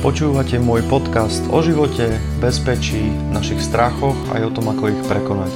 Počúvate 0.00 0.56
môj 0.56 0.80
podcast 0.88 1.44
o 1.52 1.60
živote, 1.60 2.16
bezpečí, 2.40 3.12
našich 3.36 3.60
strachoch 3.60 4.16
aj 4.32 4.48
o 4.48 4.50
tom, 4.56 4.72
ako 4.72 4.88
ich 4.88 5.00
prekonať. 5.04 5.52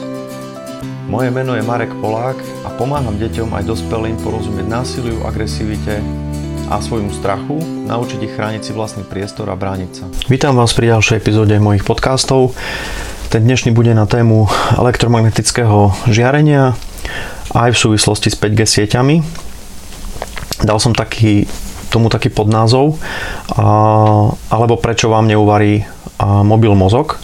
Moje 1.09 1.33
meno 1.33 1.57
je 1.57 1.65
Marek 1.65 1.89
Polák 1.97 2.37
a 2.61 2.69
pomáham 2.77 3.17
deťom 3.17 3.49
aj 3.57 3.65
dospelým 3.65 4.21
porozumieť 4.21 4.69
násiliu, 4.69 5.25
agresivite 5.25 6.05
a 6.69 6.77
svojmu 6.77 7.09
strachu, 7.17 7.57
naučiť 7.89 8.21
ich 8.21 8.37
chrániť 8.37 8.69
si 8.69 8.77
vlastný 8.77 9.09
priestor 9.09 9.49
a 9.49 9.57
brániť 9.57 9.91
sa. 9.97 10.05
Vítam 10.29 10.61
vás 10.61 10.77
pri 10.77 10.93
ďalšej 10.93 11.25
epizóde 11.25 11.57
mojich 11.57 11.89
podcastov. 11.89 12.53
Ten 13.33 13.49
dnešný 13.49 13.73
bude 13.73 13.97
na 13.97 14.05
tému 14.05 14.45
elektromagnetického 14.77 15.97
žiarenia 16.13 16.77
aj 17.57 17.73
v 17.73 17.81
súvislosti 17.81 18.29
s 18.29 18.37
5G 18.37 18.61
sieťami. 18.69 19.25
Dal 20.69 20.77
som 20.77 20.93
taký 20.93 21.49
tomu 21.95 22.11
taký 22.11 22.35
podnázov, 22.35 22.99
alebo 24.51 24.75
prečo 24.83 25.07
vám 25.07 25.31
neuvarí 25.31 25.87
mobil 26.43 26.75
mozog. 26.75 27.23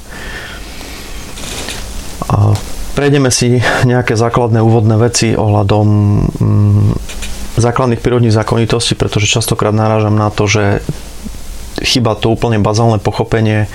Prejdeme 2.95 3.35
si 3.35 3.59
nejaké 3.83 4.15
základné 4.15 4.63
úvodné 4.63 4.95
veci 5.01 5.35
ohľadom 5.35 5.87
mm, 6.39 6.91
základných 7.59 8.03
prírodných 8.03 8.35
zákonitostí, 8.35 8.95
pretože 8.95 9.31
častokrát 9.31 9.75
narážam 9.75 10.15
na 10.15 10.31
to, 10.31 10.47
že 10.47 10.85
chyba 11.81 12.15
to 12.19 12.31
úplne 12.31 12.61
bazálne 12.61 13.01
pochopenie 13.01 13.67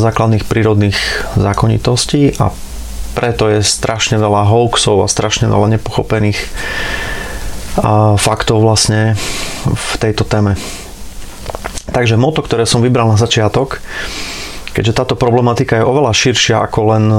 základných 0.00 0.48
prírodných 0.48 0.96
zákonitostí 1.38 2.40
a 2.40 2.50
preto 3.16 3.48
je 3.48 3.64
strašne 3.64 4.20
veľa 4.20 4.48
hoaxov 4.48 5.00
a 5.00 5.08
strašne 5.08 5.48
veľa 5.48 5.78
nepochopených 5.78 6.40
faktov 8.16 8.64
vlastne 8.64 9.14
v 9.66 9.92
tejto 10.00 10.24
téme. 10.24 10.56
Takže 11.92 12.18
moto, 12.20 12.44
ktoré 12.44 12.68
som 12.68 12.84
vybral 12.84 13.08
na 13.08 13.20
začiatok, 13.20 13.80
keďže 14.76 14.96
táto 14.96 15.14
problematika 15.16 15.80
je 15.80 15.88
oveľa 15.88 16.12
širšia 16.12 16.60
ako 16.68 16.80
len 16.92 17.04
e, 17.08 17.18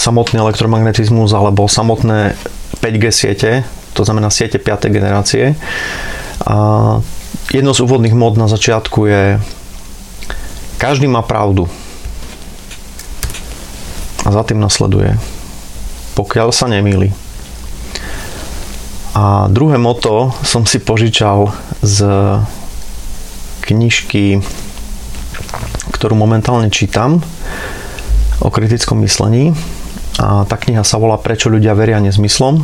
samotný 0.00 0.42
elektromagnetizmus 0.42 1.30
alebo 1.30 1.70
samotné 1.70 2.34
5G 2.82 3.04
siete, 3.14 3.50
to 3.94 4.02
znamená 4.02 4.32
siete 4.32 4.58
5. 4.58 4.90
generácie. 4.90 5.54
A 6.48 6.56
jedno 7.54 7.70
z 7.76 7.84
úvodných 7.86 8.16
mod 8.16 8.34
na 8.34 8.50
začiatku 8.50 9.06
je 9.06 9.22
každý 10.80 11.06
má 11.06 11.22
pravdu. 11.22 11.70
A 14.26 14.28
za 14.34 14.42
tým 14.42 14.58
nasleduje 14.58 15.14
pokiaľ 16.20 16.52
sa 16.52 16.68
nemýli. 16.68 17.08
A 19.10 19.50
druhé 19.50 19.74
moto 19.74 20.30
som 20.46 20.62
si 20.62 20.78
požičal 20.78 21.50
z 21.82 22.06
knižky, 23.66 24.38
ktorú 25.94 26.14
momentálne 26.14 26.70
čítam 26.70 27.18
o 28.38 28.48
kritickom 28.48 29.02
myslení. 29.02 29.52
A 30.20 30.44
tá 30.44 30.60
kniha 30.60 30.84
sa 30.84 31.00
volá 31.00 31.16
Prečo 31.16 31.48
ľudia 31.48 31.72
veria 31.72 31.98
nezmyslom. 31.98 32.62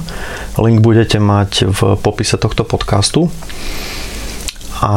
Link 0.61 0.78
budete 0.84 1.16
mať 1.19 1.66
v 1.66 1.80
popise 1.98 2.36
tohto 2.36 2.62
podcastu. 2.69 3.33
A 4.84 4.92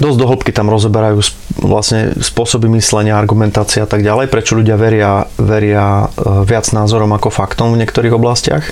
dosť 0.00 0.18
do 0.18 0.26
hĺbky 0.26 0.50
tam 0.50 0.72
rozoberajú 0.72 1.20
vlastne 1.60 2.16
spôsoby 2.18 2.66
myslenia, 2.72 3.20
argumentácia 3.20 3.84
a 3.84 3.88
tak 3.88 4.02
ďalej, 4.02 4.32
prečo 4.32 4.58
ľudia 4.58 4.74
veria, 4.74 5.28
veria 5.38 6.08
e, 6.10 6.42
viac 6.42 6.66
názorom 6.72 7.12
ako 7.14 7.30
faktom 7.30 7.76
v 7.76 7.84
niektorých 7.84 8.16
oblastiach. 8.16 8.64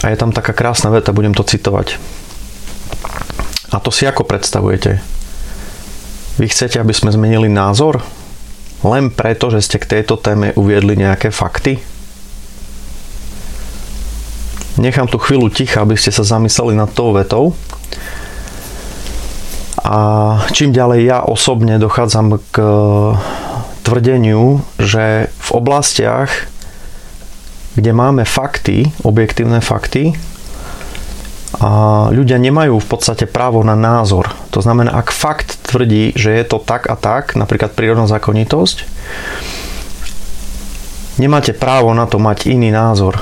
A 0.00 0.08
je 0.08 0.16
tam 0.16 0.32
taká 0.32 0.56
krásna 0.56 0.88
veta, 0.88 1.12
budem 1.12 1.36
to 1.36 1.44
citovať. 1.44 2.00
A 3.70 3.78
to 3.78 3.92
si 3.92 4.08
ako 4.08 4.24
predstavujete? 4.24 4.98
Vy 6.40 6.46
chcete, 6.48 6.80
aby 6.80 6.96
sme 6.96 7.12
zmenili 7.12 7.52
názor? 7.52 8.00
Len 8.80 9.12
preto, 9.12 9.52
že 9.52 9.60
ste 9.60 9.76
k 9.76 10.00
tejto 10.00 10.16
téme 10.16 10.56
uviedli 10.56 10.96
nejaké 10.96 11.28
fakty? 11.28 11.76
Nechám 14.80 15.04
tu 15.12 15.20
chvíľu 15.20 15.52
ticha, 15.52 15.84
aby 15.84 15.92
ste 16.00 16.08
sa 16.08 16.24
zamysleli 16.24 16.72
nad 16.72 16.88
tou 16.96 17.12
vetou. 17.12 17.52
A 19.84 20.00
čím 20.56 20.72
ďalej 20.72 21.00
ja 21.04 21.18
osobne 21.20 21.76
dochádzam 21.76 22.40
k 22.48 22.56
tvrdeniu, 23.84 24.64
že 24.80 25.28
v 25.28 25.48
oblastiach, 25.52 26.30
kde 27.74 27.92
máme 27.94 28.26
fakty, 28.26 28.90
objektívne 29.02 29.62
fakty, 29.62 30.14
a 31.60 32.08
ľudia 32.14 32.38
nemajú 32.38 32.78
v 32.78 32.88
podstate 32.88 33.26
právo 33.26 33.60
na 33.66 33.74
názor. 33.74 34.30
To 34.54 34.62
znamená, 34.62 34.94
ak 34.94 35.10
fakt 35.10 35.58
tvrdí, 35.66 36.14
že 36.14 36.30
je 36.30 36.44
to 36.46 36.62
tak 36.62 36.86
a 36.86 36.94
tak, 36.94 37.34
napríklad 37.34 37.74
prírodná 37.74 38.06
zákonitosť, 38.06 38.86
nemáte 41.18 41.52
právo 41.52 41.92
na 41.92 42.06
to 42.06 42.22
mať 42.22 42.48
iný 42.48 42.70
názor. 42.70 43.18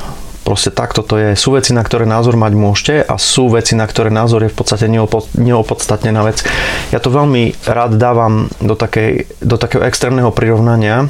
Proste 0.47 0.72
takto 0.72 1.04
to 1.04 1.20
je. 1.20 1.37
Sú 1.37 1.56
veci, 1.56 1.76
na 1.76 1.84
ktoré 1.84 2.08
názor 2.08 2.37
mať 2.38 2.53
môžete 2.56 2.94
a 3.04 3.20
sú 3.20 3.53
veci, 3.53 3.76
na 3.76 3.84
ktoré 3.84 4.08
názor 4.08 4.44
je 4.47 4.53
v 4.53 4.56
podstate 4.56 4.88
neopodstatnená 5.37 6.25
vec. 6.25 6.41
Ja 6.88 7.00
to 7.04 7.12
veľmi 7.12 7.58
rád 7.69 8.00
dávam 8.00 8.48
do, 8.60 8.72
takej, 8.72 9.28
do 9.44 9.60
takého 9.60 9.84
extrémneho 9.84 10.32
prirovnania 10.32 11.08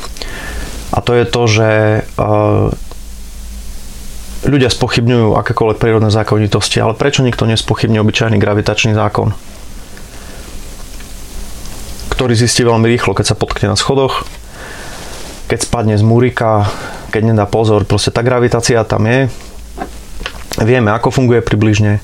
a 0.91 0.99
to 1.05 1.15
je 1.15 1.25
to, 1.29 1.43
že 1.47 1.69
ľudia 4.47 4.71
spochybňujú 4.71 5.35
akékoľvek 5.35 5.79
prírodné 5.83 6.11
zákonitosti, 6.15 6.79
ale 6.79 6.95
prečo 6.95 7.27
nikto 7.27 7.49
nespochybňuje 7.49 8.03
obyčajný 8.03 8.37
gravitačný 8.39 8.95
zákon? 8.95 9.35
Ktorý 12.15 12.35
zistí 12.35 12.63
veľmi 12.63 12.87
rýchlo, 12.87 13.15
keď 13.15 13.35
sa 13.35 13.39
potkne 13.39 13.75
na 13.75 13.79
schodoch, 13.79 14.27
keď 15.51 15.59
spadne 15.65 15.95
z 15.97 16.05
múrika, 16.05 16.69
keď 17.09 17.35
nedá 17.35 17.47
pozor, 17.49 17.89
proste 17.89 18.13
tá 18.13 18.21
gravitácia 18.21 18.83
tam 18.85 19.09
je. 19.09 19.33
Vieme, 20.59 20.91
ako 20.91 21.15
funguje 21.15 21.39
približne, 21.39 22.03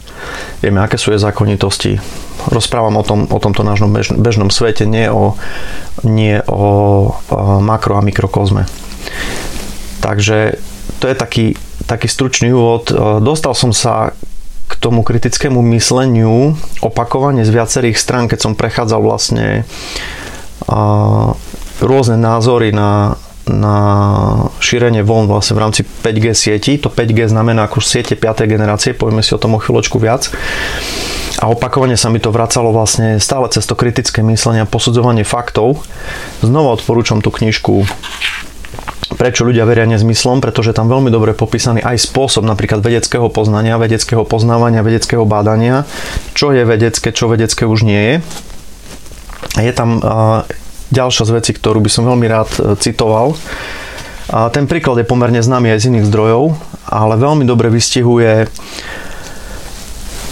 vieme, 0.63 0.79
aké 0.79 0.95
sú 0.95 1.11
jej 1.11 1.19
zákonitosti. 1.19 1.99
Rozprávam 2.47 2.95
o, 2.95 3.05
tom, 3.05 3.27
o 3.27 3.39
tomto 3.43 3.67
nášom 3.67 3.91
bežnom 4.23 4.49
svete, 4.55 4.87
nie 4.87 5.11
o, 5.11 5.35
nie 6.07 6.39
o 6.47 7.11
makro 7.59 7.99
a 7.99 8.07
mikrokozme. 8.07 8.71
Takže 9.99 10.63
to 11.03 11.11
je 11.11 11.17
taký 11.19 11.45
taký 11.85 12.09
stručný 12.09 12.53
úvod. 12.53 12.91
E, 12.91 12.95
dostal 13.21 13.53
som 13.53 13.71
sa 13.71 14.17
k 14.65 14.73
tomu 14.81 15.05
kritickému 15.05 15.61
mysleniu 15.77 16.57
opakovane 16.81 17.45
z 17.45 17.51
viacerých 17.53 18.01
strán, 18.01 18.27
keď 18.33 18.39
som 18.49 18.53
prechádzal 18.57 19.01
vlastne 19.05 19.69
rôzne 21.85 22.17
názory 22.17 22.73
na, 22.73 23.21
na 23.45 23.77
šírenie 24.63 25.05
vln 25.05 25.29
vlastne 25.29 25.55
v 25.59 25.63
rámci 25.63 25.81
5G 25.85 26.27
sieti. 26.33 26.73
To 26.81 26.89
5G 26.89 27.29
znamená 27.29 27.69
ako 27.69 27.85
siete 27.85 28.17
5. 28.17 28.49
generácie, 28.49 28.97
povieme 28.97 29.21
si 29.21 29.37
o 29.37 29.41
tom 29.41 29.57
o 29.57 29.61
chvíľočku 29.61 30.01
viac. 30.01 30.33
A 31.43 31.51
opakovane 31.51 31.99
sa 31.99 32.09
mi 32.15 32.23
to 32.23 32.31
vracalo 32.31 32.71
vlastne 32.71 33.19
stále 33.19 33.51
cez 33.51 33.67
to 33.67 33.75
kritické 33.75 34.23
myslenie 34.23 34.65
a 34.65 34.71
posudzovanie 34.71 35.27
faktov. 35.27 35.83
Znova 36.41 36.79
odporúčam 36.79 37.19
tú 37.21 37.35
knižku 37.35 37.85
prečo 39.13 39.45
ľudia 39.45 39.69
veria 39.69 39.85
nezmyslom, 39.85 40.41
pretože 40.41 40.73
tam 40.73 40.89
veľmi 40.89 41.13
dobre 41.13 41.37
popísaný 41.37 41.85
aj 41.85 42.09
spôsob 42.09 42.49
napríklad 42.49 42.81
vedeckého 42.81 43.29
poznania, 43.29 43.77
vedeckého 43.77 44.25
poznávania, 44.25 44.81
vedeckého 44.81 45.29
bádania, 45.29 45.85
čo 46.33 46.57
je 46.57 46.65
vedecké, 46.65 47.13
čo 47.13 47.29
vedecké 47.29 47.69
už 47.69 47.85
nie 47.85 48.01
je. 48.01 48.15
Je 49.61 49.73
tam 49.77 50.01
ďalšia 50.91 51.25
z 51.29 51.35
vecí, 51.35 51.51
ktorú 51.53 51.85
by 51.85 51.91
som 51.91 52.09
veľmi 52.09 52.27
rád 52.27 52.51
e, 52.55 52.61
citoval. 52.79 53.35
Ten 54.25 54.65
príklad 54.65 54.99
je 54.99 55.07
pomerne 55.07 55.39
známy 55.45 55.77
aj 55.77 55.85
z 55.85 55.89
iných 55.93 56.09
zdrojov, 56.09 56.57
ale 56.89 57.15
veľmi 57.21 57.45
dobre 57.45 57.69
vystihuje 57.69 58.49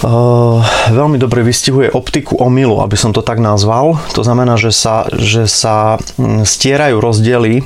Uh, 0.03 0.59
veľmi 0.91 1.15
dobre 1.15 1.47
vystihuje 1.47 1.87
optiku 1.95 2.35
omylu, 2.43 2.83
aby 2.83 2.99
som 2.99 3.15
to 3.15 3.23
tak 3.23 3.39
nazval. 3.39 4.03
To 4.19 4.27
znamená, 4.27 4.59
že 4.59 4.75
sa, 4.75 5.07
že 5.15 5.47
sa 5.47 5.95
stierajú 6.43 6.99
rozdiely 6.99 7.63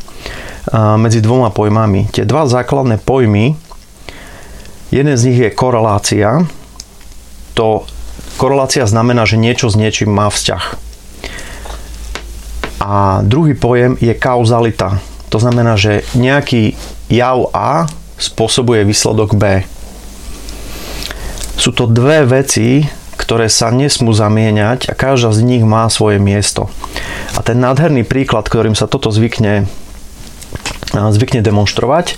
medzi 0.74 1.22
dvoma 1.22 1.54
pojmami. 1.54 2.10
Tie 2.10 2.26
dva 2.26 2.48
základné 2.50 2.98
pojmy, 3.02 3.54
jeden 4.90 5.14
z 5.14 5.22
nich 5.30 5.38
je 5.38 5.50
korelácia. 5.54 6.42
To 7.54 7.86
korelácia 8.36 8.84
znamená, 8.84 9.24
že 9.24 9.40
niečo 9.40 9.70
s 9.70 9.78
niečím 9.78 10.10
má 10.12 10.26
vzťah. 10.28 10.64
A 12.86 13.24
druhý 13.26 13.58
pojem 13.58 13.98
je 13.98 14.14
kauzalita. 14.14 15.02
To 15.34 15.42
znamená, 15.42 15.74
že 15.74 16.06
nejaký 16.14 16.78
jav 17.10 17.50
A 17.50 17.90
spôsobuje 18.16 18.86
výsledok 18.86 19.34
B. 19.34 19.66
Sú 21.58 21.74
to 21.74 21.90
dve 21.90 22.22
veci, 22.28 22.86
ktoré 23.16 23.50
sa 23.50 23.74
nesmú 23.74 24.14
zamieňať 24.14 24.92
a 24.92 24.94
každá 24.94 25.34
z 25.34 25.42
nich 25.42 25.64
má 25.66 25.88
svoje 25.90 26.22
miesto. 26.22 26.70
A 27.34 27.42
ten 27.42 27.58
nádherný 27.58 28.06
príklad, 28.06 28.46
ktorým 28.46 28.78
sa 28.78 28.86
toto 28.86 29.10
zvykne 29.10 29.66
zvykne 31.12 31.44
demonstrovať, 31.44 32.16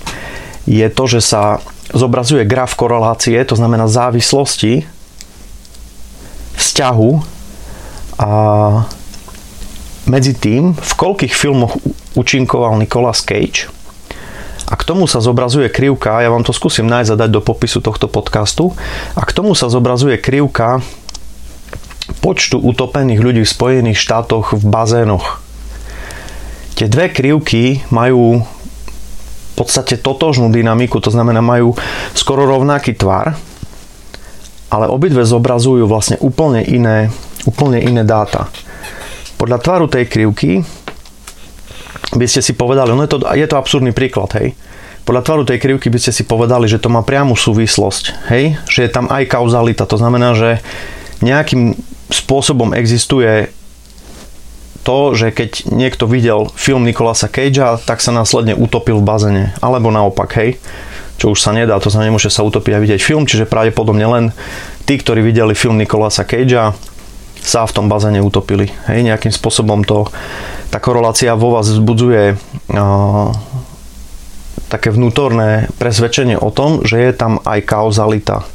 je 0.69 0.87
to, 0.87 1.03
že 1.09 1.21
sa 1.23 1.43
zobrazuje 1.89 2.45
graf 2.45 2.77
korelácie, 2.77 3.37
to 3.43 3.57
znamená 3.57 3.89
závislosti 3.89 4.85
vzťahu 6.59 7.11
a 8.19 8.29
medzi 10.09 10.33
tým, 10.33 10.73
v 10.73 10.93
koľkých 10.93 11.33
filmoch 11.33 11.77
účinkoval 12.13 12.77
Nicolas 12.81 13.21
Cage 13.21 13.69
a 14.69 14.77
k 14.77 14.85
tomu 14.85 15.09
sa 15.09 15.17
zobrazuje 15.17 15.65
krivka, 15.73 16.21
ja 16.21 16.29
vám 16.29 16.45
to 16.45 16.53
skúsim 16.53 16.85
nájsť 16.85 17.11
a 17.17 17.19
dať 17.25 17.29
do 17.33 17.41
popisu 17.41 17.81
tohto 17.81 18.05
podcastu, 18.05 18.77
a 19.17 19.21
k 19.25 19.33
tomu 19.33 19.57
sa 19.57 19.65
zobrazuje 19.65 20.21
krivka 20.21 20.85
počtu 22.21 22.61
utopených 22.61 23.21
ľudí 23.21 23.41
v 23.41 23.49
Spojených 23.49 23.97
štátoch 23.97 24.53
v 24.53 24.63
bazénoch. 24.69 25.41
Tie 26.77 26.85
dve 26.85 27.09
krivky 27.09 27.81
majú 27.89 28.45
podstate 29.59 29.99
totožnú 29.99 30.47
dynamiku, 30.47 31.03
to 31.03 31.11
znamená 31.11 31.43
majú 31.43 31.75
skoro 32.15 32.47
rovnaký 32.47 32.95
tvar, 32.95 33.35
ale 34.71 34.85
obidve 34.87 35.27
zobrazujú 35.27 35.83
vlastne 35.89 36.15
úplne 36.23 36.63
iné, 36.63 37.11
úplne 37.43 37.83
iné 37.83 38.07
dáta. 38.07 38.47
Podľa 39.35 39.57
tvaru 39.59 39.85
tej 39.91 40.05
krivky 40.07 40.63
by 42.15 42.25
ste 42.25 42.39
si 42.39 42.55
povedali, 42.55 42.95
no 42.95 43.03
je 43.03 43.11
to, 43.11 43.17
je 43.21 43.47
to 43.49 43.59
absurdný 43.59 43.91
príklad, 43.91 44.31
hej. 44.39 44.55
Podľa 45.03 45.25
tvaru 45.25 45.43
tej 45.43 45.57
krivky 45.57 45.89
by 45.89 45.99
ste 45.99 46.13
si 46.13 46.23
povedali, 46.23 46.69
že 46.69 46.77
to 46.77 46.87
má 46.87 47.01
priamu 47.01 47.33
súvislosť, 47.33 48.29
hej, 48.29 48.61
že 48.69 48.85
je 48.85 48.91
tam 48.93 49.09
aj 49.09 49.25
kauzalita, 49.25 49.89
to 49.89 49.97
znamená, 49.97 50.37
že 50.37 50.61
nejakým 51.25 51.73
spôsobom 52.13 52.73
existuje 52.77 53.49
to, 54.83 55.13
že 55.13 55.35
keď 55.35 55.69
niekto 55.69 56.07
videl 56.07 56.47
film 56.55 56.87
Nikolasa 56.87 57.27
Cagea, 57.27 57.77
tak 57.79 57.99
sa 57.99 58.15
následne 58.15 58.55
utopil 58.55 58.99
v 58.99 59.07
bazene, 59.07 59.43
alebo 59.59 59.91
naopak, 59.91 60.29
hej, 60.39 60.59
čo 61.19 61.35
už 61.35 61.39
sa 61.43 61.51
nedá, 61.51 61.75
to 61.83 61.91
sa 61.91 61.99
nemôže 61.99 62.31
sa 62.31 62.47
utopiť 62.47 62.73
a 62.75 62.83
vidieť 62.83 63.01
film, 63.03 63.27
čiže 63.27 63.49
pravdepodobne 63.49 64.07
len 64.07 64.25
tí, 64.87 64.95
ktorí 64.95 65.19
videli 65.19 65.51
film 65.51 65.75
Nikolasa 65.75 66.23
Cagea, 66.23 66.71
sa 67.39 67.63
v 67.63 67.75
tom 67.75 67.87
bazéne 67.87 68.19
utopili. 68.19 68.67
Hej, 68.91 69.07
nejakým 69.07 69.31
spôsobom 69.31 69.83
to, 69.87 70.11
tá 70.69 70.77
korelácia 70.83 71.33
vo 71.39 71.55
vás 71.55 71.71
vzbudzuje 71.71 72.35
uh, 72.35 73.31
také 74.69 74.93
vnútorné 74.93 75.71
presvedčenie 75.81 76.37
o 76.37 76.51
tom, 76.51 76.85
že 76.85 76.99
je 76.99 77.11
tam 77.15 77.41
aj 77.47 77.63
kauzalita. 77.65 78.45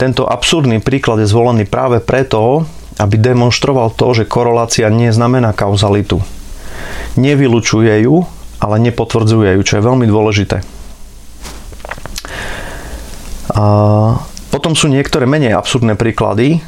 Tento 0.00 0.24
absurdný 0.24 0.80
príklad 0.80 1.20
je 1.20 1.28
zvolený 1.28 1.68
práve 1.68 2.00
preto, 2.00 2.64
aby 3.00 3.16
demonstroval 3.16 3.96
to, 3.96 4.12
že 4.12 4.28
korelácia 4.28 4.92
neznamená 4.92 5.56
kauzalitu. 5.56 6.20
Nevylučuje 7.16 8.04
ju, 8.04 8.28
ale 8.60 8.76
nepotvrdzuje 8.84 9.56
ju, 9.56 9.62
čo 9.64 9.80
je 9.80 9.86
veľmi 9.88 10.04
dôležité. 10.04 10.60
A 13.50 13.64
potom 14.52 14.76
sú 14.76 14.86
niektoré 14.92 15.24
menej 15.24 15.56
absurdné 15.56 15.96
príklady, 15.96 16.60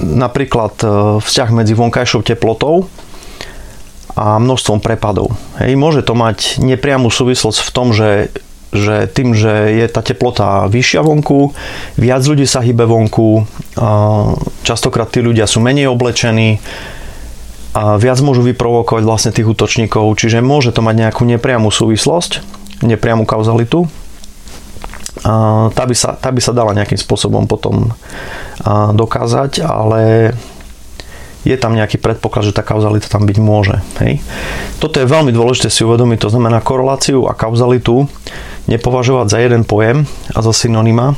napríklad 0.00 0.74
e, 0.80 0.86
vzťah 1.20 1.48
medzi 1.52 1.72
vonkajšou 1.76 2.24
teplotou 2.24 2.88
a 4.16 4.36
množstvom 4.36 4.80
prepadov. 4.82 5.32
Hej, 5.60 5.76
môže 5.76 6.04
to 6.04 6.16
mať 6.16 6.60
nepriamú 6.60 7.08
súvislosť 7.08 7.60
v 7.64 7.70
tom, 7.72 7.92
že, 7.96 8.32
že 8.70 9.10
tým, 9.10 9.34
že 9.34 9.50
je 9.82 9.86
tá 9.90 10.02
teplota 10.02 10.70
vyššia 10.70 11.02
vonku, 11.02 11.50
viac 11.98 12.22
ľudí 12.22 12.46
sa 12.46 12.62
hýbe 12.62 12.86
vonku, 12.86 13.46
častokrát 14.62 15.10
tí 15.10 15.18
ľudia 15.22 15.50
sú 15.50 15.58
menej 15.58 15.90
oblečení, 15.90 16.62
a 17.70 17.94
viac 18.02 18.18
môžu 18.18 18.42
vyprovokovať 18.42 19.02
vlastne 19.06 19.30
tých 19.30 19.46
útočníkov, 19.46 20.18
čiže 20.18 20.42
môže 20.42 20.74
to 20.74 20.82
mať 20.82 21.06
nejakú 21.06 21.22
nepriamú 21.22 21.70
súvislosť, 21.70 22.42
nepriamú 22.82 23.22
kauzalitu. 23.22 23.86
Tá 25.22 25.84
by, 25.86 25.94
sa, 25.94 26.18
tá 26.18 26.34
by 26.34 26.40
sa 26.42 26.50
dala 26.50 26.74
nejakým 26.74 26.98
spôsobom 26.98 27.46
potom 27.46 27.94
dokázať, 28.66 29.62
ale 29.62 30.34
je 31.44 31.56
tam 31.56 31.72
nejaký 31.72 31.96
predpoklad, 31.96 32.52
že 32.52 32.56
tá 32.56 32.60
kauzalita 32.60 33.08
tam 33.08 33.24
byť 33.24 33.38
môže. 33.40 33.80
Hej. 34.04 34.20
Toto 34.76 35.00
je 35.00 35.08
veľmi 35.08 35.32
dôležité 35.32 35.72
si 35.72 35.84
uvedomiť, 35.84 36.18
to 36.20 36.32
znamená 36.32 36.60
koreláciu 36.60 37.24
a 37.28 37.32
kauzalitu 37.32 38.08
nepovažovať 38.68 39.26
za 39.28 39.38
jeden 39.40 39.62
pojem 39.64 40.04
a 40.36 40.38
za 40.44 40.52
synonyma. 40.52 41.16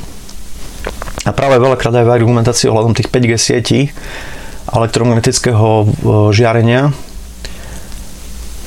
A 1.23 1.31
práve 1.31 1.59
veľakrát 1.59 1.95
aj 1.95 2.05
v 2.07 2.15
argumentácii 2.15 2.67
ohľadom 2.67 2.95
tých 2.95 3.07
5G 3.07 3.33
sietí 3.39 3.79
elektromagnetického 4.71 5.69
e, 5.83 5.85
žiarenia 6.31 6.91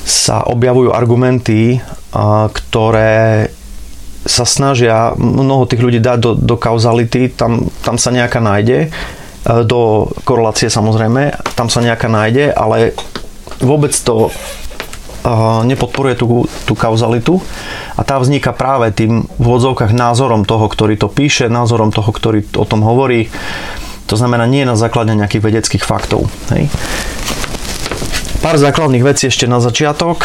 sa 0.07 0.47
objavujú 0.47 0.95
argumenty, 0.95 1.83
ktoré 2.55 3.51
sa 4.27 4.43
snažia 4.47 5.11
mnoho 5.19 5.67
tých 5.67 5.83
ľudí 5.83 5.99
dať 5.99 6.17
do, 6.19 6.31
do 6.35 6.55
kauzality, 6.55 7.31
tam, 7.31 7.67
tam 7.83 7.99
sa 7.99 8.11
nejaká 8.11 8.39
nájde, 8.39 8.87
e, 8.87 8.89
do 9.63 10.11
korelácie 10.27 10.67
samozrejme, 10.67 11.35
tam 11.55 11.71
sa 11.71 11.79
nejaká 11.79 12.11
nájde, 12.11 12.51
ale 12.51 12.91
vôbec 13.63 13.95
to 13.95 14.27
e, 14.27 14.31
nepodporuje 15.63 16.19
tú, 16.19 16.43
tú 16.67 16.73
kauzalitu 16.75 17.39
a 17.95 18.01
tá 18.03 18.19
vzniká 18.19 18.51
práve 18.51 18.91
tým 18.91 19.23
v 19.25 19.47
odzovkách 19.47 19.95
názorom 19.95 20.43
toho, 20.43 20.67
ktorý 20.67 20.99
to 20.99 21.07
píše, 21.07 21.47
názorom 21.47 21.95
toho, 21.95 22.11
ktorý 22.11 22.43
o 22.59 22.65
tom 22.67 22.83
hovorí. 22.83 23.31
To 24.07 24.15
znamená 24.15 24.47
nie 24.47 24.63
na 24.63 24.79
základe 24.79 25.11
nejakých 25.15 25.43
vedeckých 25.43 25.83
faktov. 25.83 26.27
Hej. 26.51 26.71
Pár 28.37 28.55
základných 28.55 29.03
vecí 29.03 29.27
ešte 29.27 29.49
na 29.49 29.59
začiatok, 29.59 30.23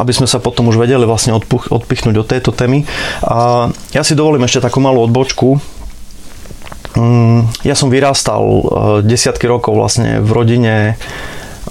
aby 0.00 0.10
sme 0.16 0.26
sa 0.26 0.42
potom 0.42 0.72
už 0.72 0.80
vedeli 0.80 1.04
vlastne 1.04 1.36
odpichnúť 1.70 2.16
od 2.18 2.26
tejto 2.26 2.50
témy. 2.50 2.88
A 3.22 3.68
ja 3.94 4.02
si 4.02 4.18
dovolím 4.18 4.42
ešte 4.48 4.64
takú 4.64 4.82
malú 4.82 5.04
odbočku. 5.06 5.60
Mm, 6.98 7.46
ja 7.62 7.74
som 7.78 7.92
vyrastal 7.92 8.42
e, 8.42 8.62
desiatky 9.06 9.46
rokov 9.46 9.78
vlastne 9.78 10.18
v 10.18 10.30
rodine 10.30 10.74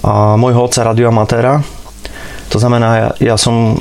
môjho 0.00 0.64
otca 0.64 0.80
radioamatéra. 0.80 1.60
To 2.50 2.56
znamená, 2.56 2.88
ja, 2.96 3.08
ja 3.20 3.36
som 3.36 3.76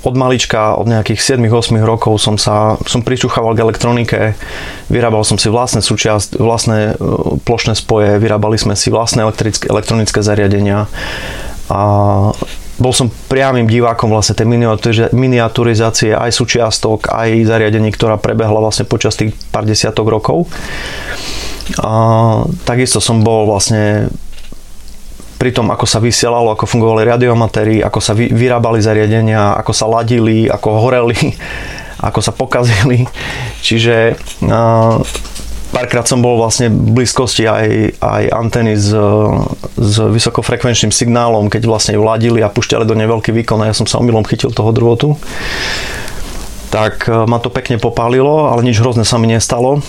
od 0.00 0.14
malička, 0.16 0.80
od 0.80 0.88
nejakých 0.88 1.36
7-8 1.36 1.76
rokov 1.84 2.16
som 2.24 2.40
sa, 2.40 2.80
som 2.88 3.04
pričuchával 3.04 3.52
k 3.52 3.62
elektronike, 3.68 4.20
vyrábal 4.88 5.28
som 5.28 5.36
si 5.36 5.52
vlastné 5.52 5.84
súčiast, 5.84 6.40
vlastné 6.40 6.96
e, 6.96 7.04
plošné 7.44 7.76
spoje, 7.76 8.16
vyrábali 8.16 8.56
sme 8.56 8.72
si 8.72 8.88
vlastné 8.88 9.28
elektronické 9.68 10.24
zariadenia 10.24 10.88
a 11.68 11.82
bol 12.80 12.96
som 12.96 13.12
priamým 13.28 13.68
divákom 13.68 14.08
vlastne 14.08 14.32
tej 14.32 14.48
miniaturizácie 15.12 16.16
aj 16.16 16.32
súčiastok, 16.32 17.12
aj 17.12 17.44
zariadení, 17.44 17.92
ktorá 17.92 18.16
prebehla 18.16 18.56
vlastne 18.56 18.88
počas 18.88 19.20
tých 19.20 19.36
pár 19.52 19.68
desiatok 19.68 20.08
rokov. 20.08 20.48
A 21.84 21.92
takisto 22.64 22.98
som 22.98 23.20
bol 23.20 23.44
vlastne 23.44 24.08
pri 25.36 25.56
tom, 25.56 25.72
ako 25.72 25.84
sa 25.88 26.00
vysielalo, 26.00 26.52
ako 26.52 26.68
fungovali 26.68 27.04
radiomatéry, 27.04 27.80
ako 27.80 28.00
sa 28.00 28.12
vy, 28.12 28.28
vyrábali 28.28 28.80
zariadenia, 28.80 29.56
ako 29.56 29.72
sa 29.72 29.88
ladili, 29.88 30.48
ako 30.48 30.68
horeli, 30.80 31.36
ako 32.08 32.20
sa 32.24 32.32
pokazili. 32.32 33.04
Čiže 33.60 34.16
párkrát 35.70 36.06
som 36.06 36.18
bol 36.18 36.36
vlastne 36.38 36.68
v 36.68 37.02
blízkosti 37.02 37.46
aj, 37.46 37.96
aj 38.02 38.22
anteny 38.34 38.74
s, 38.74 38.90
s 39.78 39.96
vysokofrekvenčným 39.98 40.90
signálom, 40.90 41.46
keď 41.46 41.62
vlastne 41.66 41.94
ju 41.96 42.02
ladili 42.02 42.42
a 42.42 42.52
pušťali 42.52 42.84
do 42.84 42.98
nej 42.98 43.06
veľký 43.06 43.30
výkon 43.30 43.62
a 43.62 43.70
ja 43.70 43.74
som 43.74 43.86
sa 43.86 44.02
omylom 44.02 44.26
chytil 44.26 44.50
toho 44.50 44.74
drôtu. 44.74 45.14
Tak 46.70 47.10
e, 47.10 47.26
ma 47.26 47.38
to 47.42 47.50
pekne 47.50 47.78
popálilo, 47.78 48.50
ale 48.50 48.66
nič 48.66 48.78
hrozné 48.78 49.02
sa 49.02 49.18
mi 49.18 49.30
nestalo. 49.30 49.82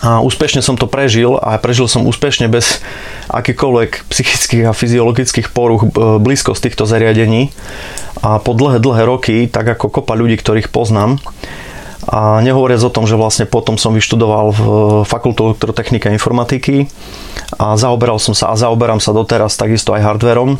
A 0.00 0.24
úspešne 0.24 0.64
som 0.64 0.80
to 0.80 0.88
prežil 0.88 1.36
a 1.36 1.60
prežil 1.60 1.84
som 1.84 2.08
úspešne 2.08 2.48
bez 2.48 2.80
akýkoľvek 3.28 4.08
psychických 4.08 4.64
a 4.64 4.76
fyziologických 4.76 5.52
poruch 5.52 5.84
e, 5.84 5.88
blízkosť 6.16 6.72
týchto 6.72 6.88
zariadení. 6.88 7.52
A 8.24 8.40
po 8.40 8.56
dlhé, 8.56 8.80
dlhé 8.80 9.04
roky, 9.04 9.36
tak 9.48 9.68
ako 9.76 10.00
kopa 10.00 10.16
ľudí, 10.16 10.40
ktorých 10.40 10.72
poznám, 10.72 11.20
a 12.08 12.40
nehovoriac 12.40 12.80
o 12.80 12.94
tom, 12.94 13.04
že 13.04 13.18
vlastne 13.18 13.44
potom 13.44 13.76
som 13.76 13.92
vyštudoval 13.92 14.46
v 14.56 14.62
fakultu 15.04 15.52
elektrotechniky 15.52 16.08
a 16.08 16.16
informatiky 16.16 16.88
a 17.60 17.76
zaoberal 17.76 18.16
som 18.16 18.32
sa 18.32 18.52
a 18.52 18.56
zaoberám 18.56 19.02
sa 19.02 19.12
doteraz 19.12 19.60
takisto 19.60 19.92
aj 19.92 20.04
hardverom. 20.04 20.56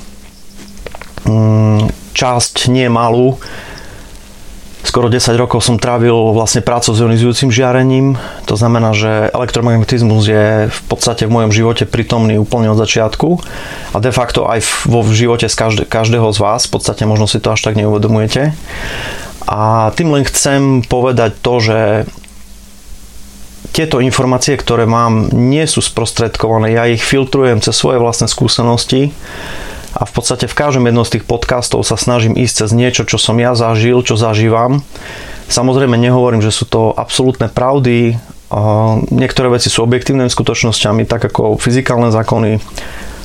Mm, 1.25 1.89
časť 2.13 2.69
nie 2.69 2.89
malú, 2.93 3.41
skoro 4.85 5.13
10 5.13 5.37
rokov 5.37 5.63
som 5.63 5.77
trávil 5.77 6.33
vlastne 6.33 6.65
prácu 6.65 6.93
s 6.97 7.01
ionizujúcim 7.01 7.53
žiarením. 7.53 8.17
To 8.49 8.55
znamená, 8.57 8.97
že 8.97 9.29
elektromagnetizmus 9.33 10.25
je 10.27 10.47
v 10.69 10.81
podstate 10.89 11.29
v 11.29 11.35
mojom 11.37 11.53
živote 11.53 11.85
prítomný 11.85 12.41
úplne 12.41 12.73
od 12.73 12.81
začiatku 12.81 13.29
a 13.93 13.99
de 14.01 14.13
facto 14.13 14.49
aj 14.49 14.65
vo 14.89 15.05
živote 15.07 15.47
z 15.47 15.57
každého 15.87 16.29
z 16.33 16.39
vás. 16.41 16.67
V 16.67 16.81
podstate 16.81 17.05
možno 17.05 17.29
si 17.29 17.39
to 17.39 17.53
až 17.53 17.61
tak 17.71 17.77
neuvedomujete. 17.77 18.57
A 19.49 19.93
tým 19.97 20.13
len 20.13 20.25
chcem 20.27 20.85
povedať 20.85 21.39
to, 21.41 21.55
že 21.61 21.79
tieto 23.71 24.03
informácie, 24.03 24.59
ktoré 24.59 24.85
mám, 24.85 25.31
nie 25.31 25.63
sú 25.65 25.79
sprostredkované. 25.79 26.75
Ja 26.75 26.91
ich 26.91 27.07
filtrujem 27.07 27.63
cez 27.63 27.79
svoje 27.79 28.03
vlastné 28.03 28.27
skúsenosti 28.27 29.15
a 29.95 30.03
v 30.07 30.13
podstate 30.13 30.51
v 30.51 30.59
každom 30.59 30.87
jednom 30.87 31.07
z 31.07 31.19
tých 31.19 31.25
podcastov 31.27 31.87
sa 31.87 31.95
snažím 31.95 32.35
ísť 32.35 32.67
cez 32.67 32.71
niečo, 32.75 33.07
čo 33.07 33.19
som 33.19 33.39
ja 33.39 33.55
zažil, 33.55 34.03
čo 34.03 34.19
zažívam. 34.19 34.83
Samozrejme 35.51 35.99
nehovorím, 35.99 36.43
že 36.43 36.55
sú 36.55 36.67
to 36.67 36.95
absolútne 36.95 37.51
pravdy, 37.51 38.19
niektoré 39.11 39.49
veci 39.51 39.71
sú 39.71 39.87
objektívnymi 39.87 40.31
skutočnosťami, 40.31 41.07
tak 41.07 41.31
ako 41.31 41.59
fyzikálne 41.59 42.11
zákony, 42.11 42.59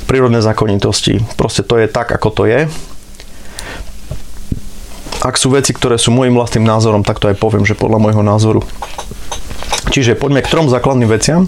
prírodné 0.05 0.41
zákonitosti. 0.41 1.21
Proste 1.37 1.65
to 1.65 1.81
je 1.81 1.89
tak, 1.89 2.13
ako 2.13 2.29
to 2.29 2.43
je. 2.45 2.69
Ak 5.23 5.39
sú 5.39 5.53
veci, 5.53 5.71
ktoré 5.71 5.95
sú 5.95 6.11
môjim 6.11 6.35
vlastným 6.35 6.67
názorom, 6.67 7.05
tak 7.05 7.23
to 7.23 7.31
aj 7.31 7.39
poviem, 7.39 7.63
že 7.63 7.77
podľa 7.77 7.99
môjho 8.01 8.23
názoru. 8.25 8.61
Čiže 9.93 10.17
poďme 10.17 10.43
k 10.43 10.51
trom 10.51 10.67
základným 10.67 11.07
veciam. 11.07 11.47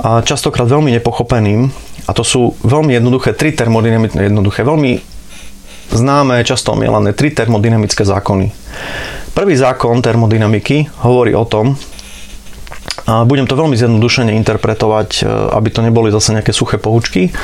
A 0.00 0.24
častokrát 0.24 0.64
veľmi 0.66 0.88
nepochopeným, 0.98 1.68
a 2.08 2.10
to 2.16 2.24
sú 2.24 2.56
veľmi 2.64 2.96
jednoduché, 2.96 3.36
tri 3.36 3.52
termodynamické, 3.52 4.26
jednoduché, 4.26 4.64
veľmi 4.64 4.98
známe, 5.92 6.40
často 6.42 6.72
omielané, 6.72 7.12
tri 7.12 7.30
termodynamické 7.30 8.02
zákony. 8.02 8.50
Prvý 9.36 9.54
zákon 9.54 10.00
termodynamiky 10.00 10.88
hovorí 11.04 11.36
o 11.36 11.44
tom, 11.44 11.76
a 13.02 13.26
budem 13.26 13.50
to 13.50 13.58
veľmi 13.58 13.74
zjednodušene 13.74 14.30
interpretovať, 14.42 15.10
e, 15.20 15.28
aby 15.58 15.68
to 15.74 15.82
neboli 15.82 16.14
zase 16.14 16.38
nejaké 16.38 16.54
suché 16.54 16.78
poučky. 16.78 17.34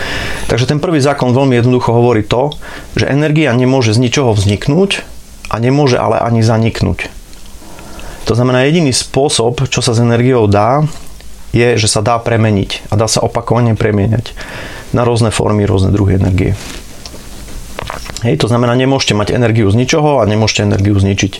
Takže 0.46 0.70
ten 0.70 0.78
prvý 0.78 1.02
zákon 1.02 1.34
veľmi 1.34 1.58
jednoducho 1.58 1.90
hovorí 1.90 2.22
to, 2.22 2.54
že 2.94 3.10
energia 3.10 3.50
nemôže 3.50 3.90
z 3.90 4.02
ničoho 4.02 4.34
vzniknúť 4.38 5.02
a 5.48 5.54
nemôže 5.60 5.96
ale 5.96 6.20
ani 6.20 6.44
zaniknúť. 6.44 7.08
To 8.28 8.36
znamená, 8.36 8.68
jediný 8.68 8.92
spôsob, 8.92 9.64
čo 9.72 9.80
sa 9.80 9.96
s 9.96 10.04
energiou 10.04 10.44
dá, 10.44 10.84
je, 11.56 11.80
že 11.80 11.88
sa 11.88 12.04
dá 12.04 12.20
premeniť 12.20 12.92
a 12.92 13.00
dá 13.00 13.08
sa 13.08 13.24
opakovane 13.24 13.72
premieňať 13.72 14.36
na 14.92 15.02
rôzne 15.04 15.32
formy, 15.32 15.64
rôzne 15.64 15.88
druhy 15.88 16.20
energie. 16.20 16.52
Hej, 18.20 18.44
to 18.44 18.50
znamená, 18.50 18.76
nemôžete 18.76 19.16
mať 19.16 19.32
energiu 19.32 19.70
z 19.72 19.78
ničoho 19.78 20.20
a 20.20 20.28
nemôžete 20.28 20.68
energiu 20.68 20.98
zničiť. 20.98 21.32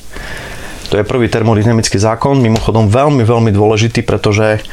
To 0.89 0.97
je 0.97 1.05
prvý 1.05 1.29
termodynamický 1.29 2.01
zákon, 2.01 2.41
mimochodom 2.41 2.89
veľmi, 2.89 3.21
veľmi 3.21 3.51
dôležitý, 3.53 4.01
pretože 4.09 4.65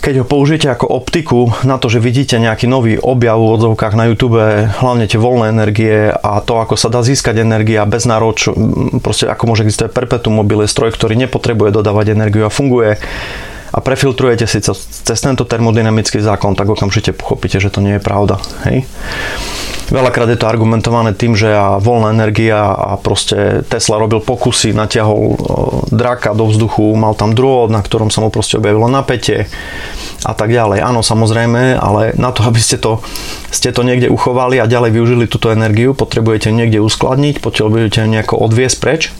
keď 0.00 0.24
ho 0.24 0.26
použijete 0.26 0.72
ako 0.72 0.88
optiku 0.88 1.52
na 1.68 1.76
to, 1.76 1.92
že 1.92 2.00
vidíte 2.00 2.40
nejaký 2.40 2.64
nový 2.64 2.96
objav 2.96 3.36
v 3.36 3.52
odzovkách 3.60 3.94
na 3.94 4.08
YouTube, 4.08 4.40
hlavne 4.80 5.04
tie 5.04 5.20
voľné 5.20 5.52
energie 5.52 6.08
a 6.08 6.40
to, 6.40 6.56
ako 6.56 6.74
sa 6.80 6.88
dá 6.88 7.04
získať 7.04 7.44
energia 7.44 7.84
bez 7.84 8.08
nároč, 8.08 8.48
proste 9.04 9.28
ako 9.28 9.52
môže 9.52 9.68
existovať 9.68 9.92
perpetuum 9.92 10.40
mobile, 10.40 10.64
stroj, 10.64 10.96
ktorý 10.96 11.20
nepotrebuje 11.20 11.76
dodávať 11.76 12.16
energiu 12.16 12.48
a 12.48 12.50
funguje 12.50 12.96
a 13.70 13.78
prefiltrujete 13.78 14.46
si 14.50 14.58
cez 14.62 15.18
tento 15.22 15.46
termodynamický 15.46 16.18
zákon, 16.18 16.58
tak 16.58 16.66
okamžite 16.66 17.14
pochopíte, 17.14 17.62
že 17.62 17.70
to 17.70 17.78
nie 17.78 17.96
je 17.98 18.02
pravda. 18.02 18.42
Hej? 18.66 18.86
Veľakrát 19.90 20.30
je 20.30 20.38
to 20.38 20.46
argumentované 20.46 21.18
tým, 21.18 21.34
že 21.34 21.50
a 21.50 21.82
voľná 21.82 22.14
energia 22.14 22.62
a 22.62 22.94
proste 22.94 23.66
Tesla 23.66 23.98
robil 23.98 24.22
pokusy, 24.22 24.70
natiahol 24.70 25.34
draka 25.90 26.30
do 26.30 26.46
vzduchu, 26.46 26.94
mal 26.94 27.18
tam 27.18 27.34
drôd, 27.34 27.74
na 27.74 27.82
ktorom 27.82 28.06
sa 28.06 28.22
mu 28.22 28.30
proste 28.30 28.54
objavilo 28.54 28.86
napätie 28.86 29.50
a 30.22 30.30
tak 30.30 30.54
ďalej. 30.54 30.78
Áno, 30.86 31.02
samozrejme, 31.02 31.74
ale 31.74 32.14
na 32.14 32.30
to, 32.30 32.46
aby 32.46 32.62
ste 32.62 32.78
to, 32.78 33.02
ste 33.50 33.74
to 33.74 33.82
niekde 33.82 34.06
uchovali 34.06 34.62
a 34.62 34.70
ďalej 34.70 34.94
využili 34.94 35.24
túto 35.26 35.50
energiu, 35.50 35.90
potrebujete 35.90 36.54
niekde 36.54 36.78
uskladniť, 36.78 37.42
potrebujete 37.42 38.06
nejako 38.06 38.38
odviesť 38.38 38.78
preč 38.78 39.10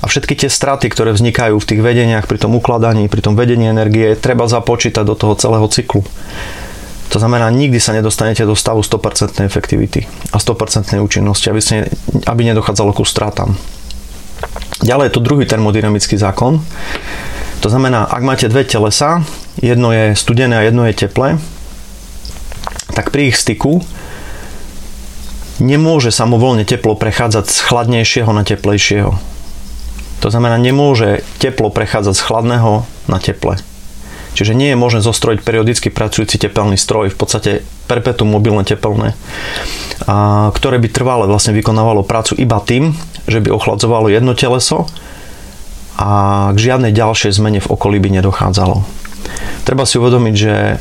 a 0.00 0.04
všetky 0.06 0.34
tie 0.34 0.50
straty, 0.50 0.90
ktoré 0.90 1.14
vznikajú 1.14 1.58
v 1.58 1.68
tých 1.68 1.80
vedeniach 1.82 2.26
pri 2.26 2.38
tom 2.40 2.56
ukladaní, 2.58 3.06
pri 3.06 3.22
tom 3.22 3.38
vedení 3.38 3.70
energie, 3.70 4.18
treba 4.18 4.50
započítať 4.50 5.04
do 5.06 5.14
toho 5.14 5.34
celého 5.38 5.66
cyklu. 5.70 6.02
To 7.14 7.22
znamená, 7.22 7.46
nikdy 7.54 7.78
sa 7.78 7.94
nedostanete 7.94 8.42
do 8.42 8.58
stavu 8.58 8.82
100% 8.82 9.46
efektivity 9.46 10.02
a 10.34 10.42
100% 10.42 10.98
účinnosti, 10.98 11.46
aby, 11.46 11.60
ste, 11.62 11.86
aby 12.26 12.42
nedochádzalo 12.50 12.90
ku 12.90 13.06
stratám. 13.06 13.54
Ďalej 14.82 15.08
je 15.08 15.14
to 15.14 15.22
druhý 15.22 15.46
termodynamický 15.46 16.18
zákon. 16.18 16.58
To 17.62 17.68
znamená, 17.70 18.10
ak 18.10 18.22
máte 18.26 18.50
dve 18.50 18.66
telesa, 18.66 19.22
jedno 19.62 19.94
je 19.94 20.18
studené 20.18 20.58
a 20.58 20.66
jedno 20.66 20.84
je 20.90 21.06
teplé, 21.06 21.38
tak 22.92 23.14
pri 23.14 23.30
ich 23.30 23.38
styku 23.38 23.80
nemôže 25.62 26.10
samovolne 26.10 26.66
teplo 26.66 26.98
prechádzať 26.98 27.44
z 27.46 27.58
chladnejšieho 27.62 28.30
na 28.34 28.42
teplejšieho. 28.42 29.33
To 30.24 30.32
znamená, 30.32 30.56
nemôže 30.56 31.20
teplo 31.36 31.68
prechádzať 31.68 32.16
z 32.16 32.24
chladného 32.24 32.88
na 33.12 33.20
teple. 33.20 33.60
Čiže 34.32 34.56
nie 34.56 34.72
je 34.72 34.80
možné 34.80 35.04
zostrojiť 35.04 35.44
periodicky 35.44 35.92
pracujúci 35.92 36.40
tepelný 36.40 36.80
stroj, 36.80 37.12
v 37.12 37.18
podstate 37.20 37.50
perpetuum 37.84 38.32
mobilné 38.32 38.64
tepelné, 38.64 39.12
a, 40.08 40.48
ktoré 40.50 40.80
by 40.80 40.88
trvale 40.88 41.28
vlastne 41.28 41.52
vykonávalo 41.52 42.08
prácu 42.08 42.40
iba 42.40 42.56
tým, 42.58 42.96
že 43.28 43.44
by 43.44 43.52
ochladzovalo 43.52 44.08
jedno 44.08 44.32
teleso 44.32 44.88
a 46.00 46.50
k 46.56 46.58
žiadnej 46.58 46.96
ďalšej 46.96 47.36
zmene 47.36 47.60
v 47.60 47.70
okolí 47.70 48.00
by 48.00 48.18
nedochádzalo. 48.18 48.80
Treba 49.68 49.84
si 49.84 50.00
uvedomiť, 50.00 50.34
že 50.34 50.80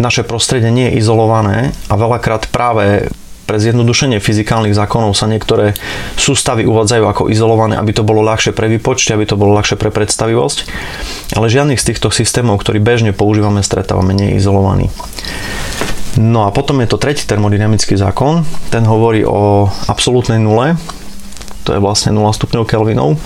naše 0.00 0.24
prostredie 0.24 0.72
nie 0.72 0.88
je 0.88 1.04
izolované 1.04 1.76
a 1.92 2.00
veľakrát 2.00 2.48
práve 2.48 3.12
pre 3.46 3.62
zjednodušenie 3.62 4.18
fyzikálnych 4.18 4.74
zákonov 4.74 5.14
sa 5.14 5.30
niektoré 5.30 5.78
sústavy 6.18 6.66
uvádzajú 6.66 7.04
ako 7.06 7.22
izolované, 7.30 7.78
aby 7.78 7.94
to 7.94 8.02
bolo 8.02 8.26
ľahšie 8.26 8.50
pre 8.50 8.66
vypočte, 8.66 9.14
aby 9.14 9.22
to 9.22 9.38
bolo 9.38 9.54
ľahšie 9.54 9.78
pre 9.78 9.94
predstavivosť. 9.94 10.66
Ale 11.38 11.46
žiadnych 11.46 11.78
z 11.78 11.94
týchto 11.94 12.10
systémov, 12.10 12.58
ktorý 12.58 12.82
bežne 12.82 13.14
používame, 13.14 13.62
stretávame, 13.62 14.12
nie 14.18 14.34
je 14.34 14.42
izolovaný. 14.42 14.90
No 16.18 16.48
a 16.48 16.50
potom 16.50 16.82
je 16.82 16.90
to 16.90 16.98
tretí 16.98 17.22
termodynamický 17.28 17.94
zákon. 17.94 18.42
Ten 18.72 18.82
hovorí 18.88 19.22
o 19.22 19.70
absolútnej 19.86 20.42
nule. 20.42 20.74
To 21.68 21.76
je 21.76 21.80
vlastne 21.82 22.10
0 22.10 22.24
stupňov 22.32 22.64
Kelvinov. 22.66 23.20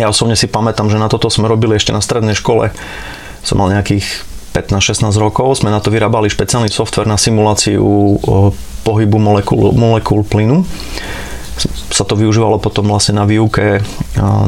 Ja 0.00 0.08
osobne 0.08 0.34
si 0.34 0.48
pamätám, 0.48 0.88
že 0.88 0.96
na 0.96 1.12
toto 1.12 1.28
sme 1.28 1.46
robili 1.46 1.76
ešte 1.76 1.92
na 1.92 2.00
strednej 2.00 2.32
škole. 2.32 2.72
Som 3.44 3.60
mal 3.60 3.68
nejakých 3.68 4.29
15-16 4.52 5.14
rokov. 5.16 5.62
Sme 5.62 5.70
na 5.70 5.78
to 5.78 5.94
vyrábali 5.94 6.26
špeciálny 6.26 6.70
software 6.70 7.06
na 7.06 7.20
simuláciu 7.20 8.18
pohybu 8.82 9.18
molekúl, 9.20 9.70
molekúl 9.76 10.26
plynu 10.26 10.66
sa 11.90 12.08
to 12.08 12.16
využívalo 12.16 12.56
potom 12.56 12.88
vlastne 12.88 13.20
na 13.20 13.28
výuke, 13.28 13.84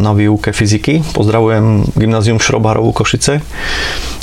na 0.00 0.12
výuke 0.16 0.54
fyziky. 0.54 1.04
Pozdravujem 1.12 1.92
gymnázium 1.92 2.40
Šrobarovú 2.40 2.97
Košice, 2.97 3.44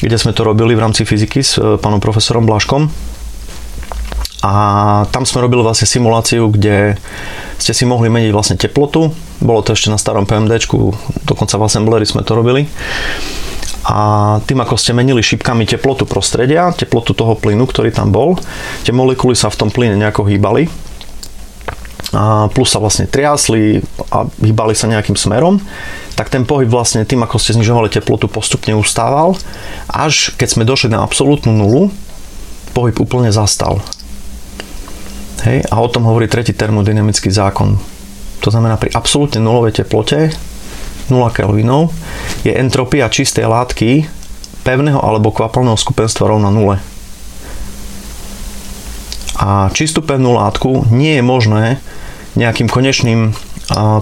kde 0.01 0.17
sme 0.17 0.33
to 0.33 0.41
robili 0.41 0.73
v 0.73 0.81
rámci 0.81 1.05
fyziky 1.05 1.39
s 1.45 1.61
e, 1.61 1.77
pánom 1.77 2.01
profesorom 2.01 2.49
Blaškom. 2.49 2.89
A 4.39 4.53
tam 5.11 5.27
sme 5.27 5.43
robili 5.43 5.61
vlastne 5.61 5.85
simuláciu, 5.85 6.47
kde 6.47 6.95
ste 7.59 7.75
si 7.75 7.83
mohli 7.83 8.07
meniť 8.07 8.31
vlastne 8.31 8.55
teplotu. 8.55 9.11
Bolo 9.43 9.59
to 9.61 9.75
ešte 9.75 9.91
na 9.91 9.99
starom 9.99 10.23
PMDčku, 10.23 10.95
dokonca 11.27 11.59
v 11.59 11.65
Assembleri 11.67 12.07
sme 12.07 12.23
to 12.23 12.33
robili 12.33 12.65
a 13.89 14.37
tým, 14.45 14.61
ako 14.61 14.77
ste 14.77 14.93
menili 14.93 15.25
šipkami 15.25 15.65
teplotu 15.65 16.05
prostredia, 16.05 16.69
teplotu 16.77 17.17
toho 17.17 17.33
plynu, 17.33 17.65
ktorý 17.65 17.89
tam 17.89 18.13
bol, 18.13 18.37
tie 18.85 18.93
molekuly 18.93 19.33
sa 19.33 19.49
v 19.49 19.65
tom 19.65 19.69
plyne 19.73 19.97
nejako 19.97 20.29
hýbali 20.29 20.69
a 22.13 22.49
plus 22.49 22.69
sa 22.73 22.81
vlastne 22.81 23.05
triasli 23.05 23.81
a 24.13 24.25
hýbali 24.25 24.73
sa 24.73 24.89
nejakým 24.89 25.13
smerom, 25.13 25.61
tak 26.13 26.29
ten 26.33 26.45
pohyb 26.45 26.69
vlastne 26.69 27.05
tým, 27.05 27.21
ako 27.21 27.37
ste 27.37 27.57
znižovali 27.57 27.89
teplotu, 27.89 28.25
postupne 28.29 28.73
ustával, 28.77 29.37
až 29.89 30.33
keď 30.37 30.47
sme 30.49 30.69
došli 30.69 30.89
na 30.93 31.05
absolútnu 31.05 31.53
nulu, 31.53 31.93
pohyb 32.73 32.97
úplne 32.97 33.29
zastal. 33.33 33.81
Hej, 35.45 35.65
a 35.69 35.75
o 35.79 35.87
tom 35.87 36.05
hovorí 36.05 36.27
tretí 36.27 36.51
termodynamický 36.51 37.31
zákon. 37.31 37.77
To 38.41 38.49
znamená, 38.49 38.75
pri 38.75 38.91
absolútne 38.91 39.39
nulovej 39.39 39.81
teplote 39.81 40.33
0 41.09 41.29
Kelvinov, 41.33 41.91
je 42.45 42.53
entropia 42.53 43.09
čistej 43.11 43.45
látky 43.45 44.07
pevného 44.63 45.01
alebo 45.01 45.33
kvapalného 45.33 45.77
skupenstva 45.77 46.29
rovná 46.29 46.53
nule. 46.53 46.77
A 49.39 49.71
čistú 49.71 50.03
pevnú 50.03 50.35
látku 50.35 50.89
nie 50.91 51.15
je 51.17 51.23
možné 51.23 51.63
nejakým 52.35 52.67
konečným 52.67 53.31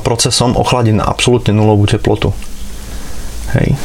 procesom 0.01 0.57
ochladiť 0.57 0.95
na 0.97 1.05
absolútne 1.05 1.53
nulovú 1.53 1.85
teplotu. 1.85 2.33
Hej. 3.53 3.77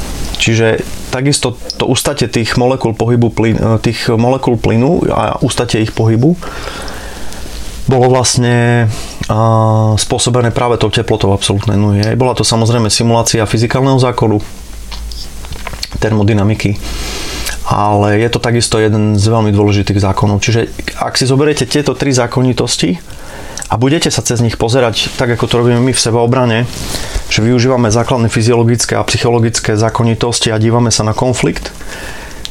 Čiže 0.43 0.83
takisto 1.15 1.55
to 1.79 1.87
ustatie 1.87 2.27
tých 2.27 2.59
molekúl 2.59 2.99
pohybu 2.99 3.31
plyn, 3.31 3.57
tých 3.79 4.11
molekúl 4.11 4.59
plynu 4.59 5.07
a 5.13 5.39
ustatie 5.45 5.87
ich 5.87 5.95
pohybu 5.95 6.35
bolo 7.87 8.07
vlastne 8.13 8.87
spôsobené 9.99 10.55
práve 10.55 10.79
tou 10.79 10.91
teplotou 10.93 11.35
absolútnej 11.35 11.75
nuly. 11.75 12.03
Bola 12.15 12.37
to 12.37 12.47
samozrejme 12.47 12.87
simulácia 12.93 13.43
fyzikálneho 13.43 13.99
zákonu, 13.99 14.39
termodynamiky, 15.99 16.79
ale 17.67 18.19
je 18.19 18.29
to 18.31 18.43
takisto 18.43 18.83
jeden 18.83 19.15
z 19.15 19.25
veľmi 19.27 19.55
dôležitých 19.55 20.03
zákonov. 20.03 20.43
Čiže 20.43 20.67
ak 20.99 21.15
si 21.15 21.31
zoberiete 21.31 21.67
tieto 21.67 21.95
tri 21.95 22.11
zákonitosti 22.11 22.99
a 23.71 23.79
budete 23.79 24.11
sa 24.11 24.21
cez 24.21 24.43
nich 24.43 24.59
pozerať 24.59 25.15
tak, 25.15 25.33
ako 25.33 25.47
to 25.47 25.59
robíme 25.63 25.81
my 25.81 25.93
v 25.95 26.03
sebaobrane, 26.03 26.67
že 27.33 27.41
využívame 27.41 27.89
základné 27.89 28.29
fyziologické 28.29 28.99
a 28.99 29.07
psychologické 29.07 29.79
zákonitosti 29.79 30.53
a 30.53 30.61
dívame 30.61 30.91
sa 30.93 31.07
na 31.07 31.17
konflikt, 31.17 31.71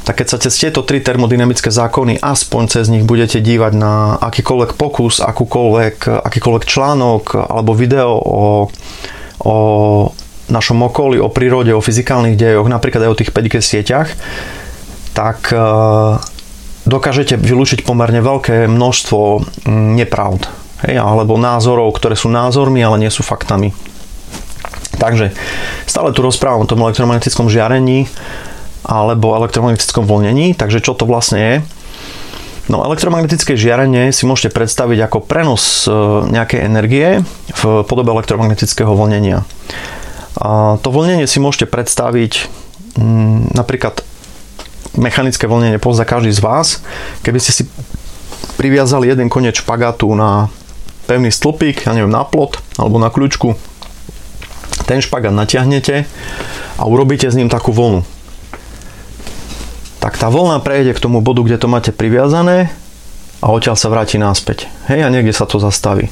tak 0.01 0.17
keď 0.21 0.27
sa 0.27 0.37
cez 0.41 0.57
tieto 0.57 0.81
tri 0.81 0.97
termodynamické 0.97 1.69
zákony 1.69 2.17
aspoň 2.25 2.63
cez 2.73 2.89
nich 2.89 3.05
budete 3.05 3.37
dívať 3.37 3.73
na 3.77 4.17
akýkoľvek 4.17 4.73
pokus, 4.73 5.21
akúkoľvek, 5.21 6.25
akýkoľvek 6.25 6.63
článok 6.65 7.37
alebo 7.37 7.77
video 7.77 8.17
o, 8.17 8.65
o 9.45 9.55
našom 10.49 10.81
okolí, 10.83 11.21
o 11.21 11.29
prírode, 11.29 11.71
o 11.71 11.79
fyzikálnych 11.79 12.35
dejoch, 12.35 12.67
napríklad 12.67 13.07
aj 13.07 13.11
o 13.13 13.19
tých 13.19 13.31
5G 13.31 13.55
sieťach, 13.61 14.09
tak 15.15 15.53
e, 15.53 15.57
dokážete 16.83 17.39
vylúčiť 17.39 17.87
pomerne 17.87 18.19
veľké 18.19 18.67
množstvo 18.67 19.19
mm, 19.63 19.89
nepravd, 19.95 20.49
hej, 20.89 20.99
alebo 20.99 21.39
názorov, 21.39 21.95
ktoré 21.95 22.19
sú 22.19 22.27
názormi, 22.27 22.83
ale 22.83 22.99
nie 22.99 23.11
sú 23.13 23.23
faktami. 23.23 23.71
Takže 24.99 25.33
stále 25.87 26.13
tu 26.13 26.21
rozprávam 26.21 26.67
o 26.67 26.69
tom 26.69 26.83
elektromagnetickom 26.83 27.49
žiarení 27.49 28.05
alebo 28.85 29.37
elektromagnetickom 29.37 30.09
voľnení, 30.09 30.57
takže 30.57 30.81
čo 30.81 30.97
to 30.97 31.05
vlastne 31.05 31.39
je? 31.39 31.55
No 32.69 32.85
elektromagnetické 32.85 33.57
žiarenie 33.57 34.13
si 34.13 34.23
môžete 34.29 34.53
predstaviť 34.53 35.09
ako 35.09 35.17
prenos 35.25 35.85
e, 35.85 35.91
nejakej 36.29 36.59
energie 36.61 37.07
v 37.51 37.83
podobe 37.83 38.13
elektromagnetického 38.13 38.93
vlnenia. 38.93 39.43
A 40.37 40.77
to 40.79 40.93
vlnenie 40.93 41.27
si 41.27 41.41
môžete 41.43 41.67
predstaviť 41.67 42.47
mm, 42.95 43.57
napríklad 43.57 44.05
mechanické 44.95 45.49
vlnenie 45.49 45.83
pozná 45.83 46.07
každý 46.07 46.31
z 46.31 46.39
vás. 46.39 46.67
Keby 47.25 47.39
ste 47.43 47.51
si 47.51 47.63
priviazali 48.55 49.09
jeden 49.09 49.27
koniec 49.27 49.57
špagátu 49.57 50.07
na 50.13 50.47
pevný 51.09 51.33
stĺpik, 51.33 51.89
ja 51.89 51.91
neviem, 51.91 52.13
na 52.13 52.23
plot 52.23 52.61
alebo 52.77 53.01
na 53.01 53.09
kľúčku, 53.11 53.57
ten 54.85 55.03
špagát 55.03 55.33
natiahnete 55.33 56.07
a 56.79 56.83
urobíte 56.87 57.27
s 57.27 57.35
ním 57.35 57.51
takú 57.51 57.75
vlnu 57.75 58.20
tak 60.01 60.17
tá 60.17 60.33
voľna 60.33 60.57
prejde 60.57 60.97
k 60.97 61.03
tomu 61.03 61.21
bodu, 61.21 61.45
kde 61.45 61.61
to 61.61 61.69
máte 61.69 61.93
priviazané 61.93 62.73
a 63.39 63.53
odtiaľ 63.53 63.77
sa 63.77 63.93
vráti 63.93 64.17
naspäť. 64.17 64.65
Hej, 64.89 65.05
a 65.05 65.13
niekde 65.13 65.31
sa 65.31 65.45
to 65.45 65.61
zastaví. 65.61 66.09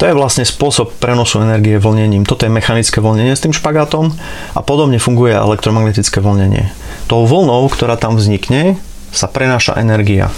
To 0.00 0.08
je 0.08 0.16
vlastne 0.16 0.48
spôsob 0.48 0.96
prenosu 0.96 1.44
energie 1.44 1.76
vlnením. 1.76 2.24
Toto 2.24 2.48
je 2.48 2.52
mechanické 2.52 3.04
vlnenie 3.04 3.36
s 3.36 3.44
tým 3.44 3.52
špagátom 3.52 4.16
a 4.56 4.60
podobne 4.64 4.96
funguje 4.96 5.36
elektromagnetické 5.36 6.24
vlnenie. 6.24 6.72
Tou 7.04 7.28
vlnou, 7.28 7.68
ktorá 7.68 8.00
tam 8.00 8.16
vznikne, 8.16 8.80
sa 9.12 9.28
prenáša 9.28 9.76
energia. 9.76 10.32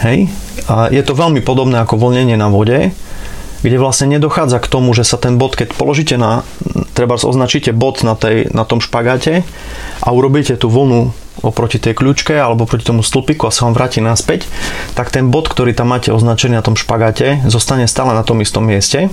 Hej? 0.00 0.32
A 0.72 0.88
je 0.88 1.04
to 1.04 1.12
veľmi 1.12 1.44
podobné 1.44 1.84
ako 1.84 2.00
vlnenie 2.00 2.40
na 2.40 2.48
vode, 2.48 2.96
kde 3.64 3.80
vlastne 3.80 4.12
nedochádza 4.12 4.60
k 4.60 4.68
tomu, 4.68 4.92
že 4.92 5.08
sa 5.08 5.16
ten 5.16 5.40
bod, 5.40 5.56
keď 5.56 5.72
položíte 5.72 6.20
na, 6.20 6.44
treba 6.92 7.16
označíte 7.16 7.72
bod 7.72 8.04
na, 8.04 8.12
tej, 8.12 8.52
na 8.52 8.68
tom 8.68 8.84
špagáte 8.84 9.40
a 10.04 10.08
urobíte 10.12 10.60
tú 10.60 10.68
vlnu 10.68 11.16
oproti 11.40 11.80
tej 11.80 11.96
kľúčke 11.96 12.36
alebo 12.36 12.68
proti 12.68 12.84
tomu 12.84 13.00
stĺpiku 13.00 13.48
a 13.48 13.54
sa 13.54 13.64
vám 13.64 13.74
vráti 13.74 14.04
naspäť, 14.04 14.46
tak 14.92 15.08
ten 15.08 15.32
bod, 15.32 15.48
ktorý 15.48 15.72
tam 15.72 15.96
máte 15.96 16.12
označený 16.12 16.60
na 16.60 16.64
tom 16.64 16.76
špagáte, 16.76 17.40
zostane 17.48 17.88
stále 17.88 18.12
na 18.12 18.20
tom 18.20 18.44
istom 18.44 18.68
mieste, 18.68 19.08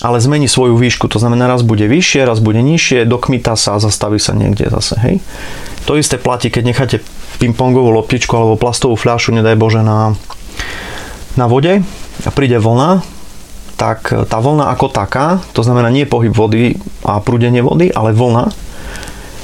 ale 0.00 0.22
zmení 0.24 0.48
svoju 0.48 0.80
výšku. 0.80 1.10
To 1.12 1.20
znamená, 1.20 1.52
raz 1.52 1.60
bude 1.60 1.84
vyššie, 1.84 2.24
raz 2.24 2.40
bude 2.40 2.64
nižšie, 2.64 3.04
dokmita 3.04 3.60
sa 3.60 3.76
a 3.76 3.82
zastaví 3.82 4.16
sa 4.16 4.32
niekde 4.32 4.72
zase. 4.72 4.96
Hej? 5.04 5.14
To 5.84 6.00
isté 6.00 6.16
platí, 6.16 6.48
keď 6.48 6.64
necháte 6.64 6.96
pingpongovú 7.38 7.92
loptičku 7.92 8.32
alebo 8.32 8.56
plastovú 8.56 8.96
fľašu, 8.96 9.36
nedaj 9.36 9.58
Bože, 9.58 9.84
na, 9.84 10.16
na 11.36 11.46
vode 11.46 11.84
a 12.24 12.30
príde 12.34 12.58
vlna, 12.58 13.17
tak 13.78 14.10
tá 14.10 14.38
vlna 14.42 14.74
ako 14.74 14.90
taká, 14.90 15.38
to 15.54 15.62
znamená 15.62 15.86
nie 15.94 16.02
pohyb 16.02 16.34
vody 16.34 16.74
a 17.06 17.22
prúdenie 17.22 17.62
vody, 17.62 17.94
ale 17.94 18.10
vlna, 18.10 18.50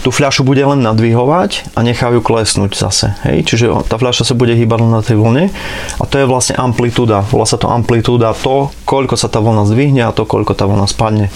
tú 0.03 0.13
fľašu 0.13 0.45
bude 0.45 0.61
len 0.61 0.85
nadvihovať 0.85 1.73
a 1.73 1.81
nechá 1.81 2.13
ju 2.13 2.21
klesnúť 2.21 2.77
zase. 2.77 3.17
Hej? 3.25 3.49
Čiže 3.49 3.89
tá 3.89 3.97
fľaša 3.97 4.29
sa 4.29 4.35
bude 4.37 4.53
hýbať 4.53 4.79
len 4.85 4.93
na 4.93 5.01
tej 5.01 5.17
vlne 5.17 5.49
a 5.97 6.05
to 6.05 6.21
je 6.21 6.29
vlastne 6.29 6.61
amplitúda. 6.61 7.25
Volá 7.25 7.49
sa 7.49 7.57
to 7.57 7.73
amplitúda 7.73 8.37
to, 8.37 8.69
koľko 8.85 9.17
sa 9.17 9.33
tá 9.33 9.41
vlna 9.41 9.65
zdvihne 9.65 10.05
a 10.05 10.13
to, 10.13 10.29
koľko 10.29 10.53
tá 10.53 10.69
vlna 10.69 10.85
spadne. 10.85 11.33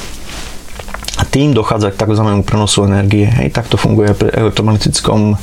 A 1.16 1.24
tým 1.24 1.56
dochádza 1.56 1.96
k 1.96 2.00
takzvanému 2.02 2.44
prenosu 2.44 2.84
energie. 2.84 3.24
Hej? 3.24 3.56
Tak 3.56 3.72
to 3.72 3.80
funguje 3.80 4.12
pri 4.12 4.36
elektromagnetickom 4.36 5.40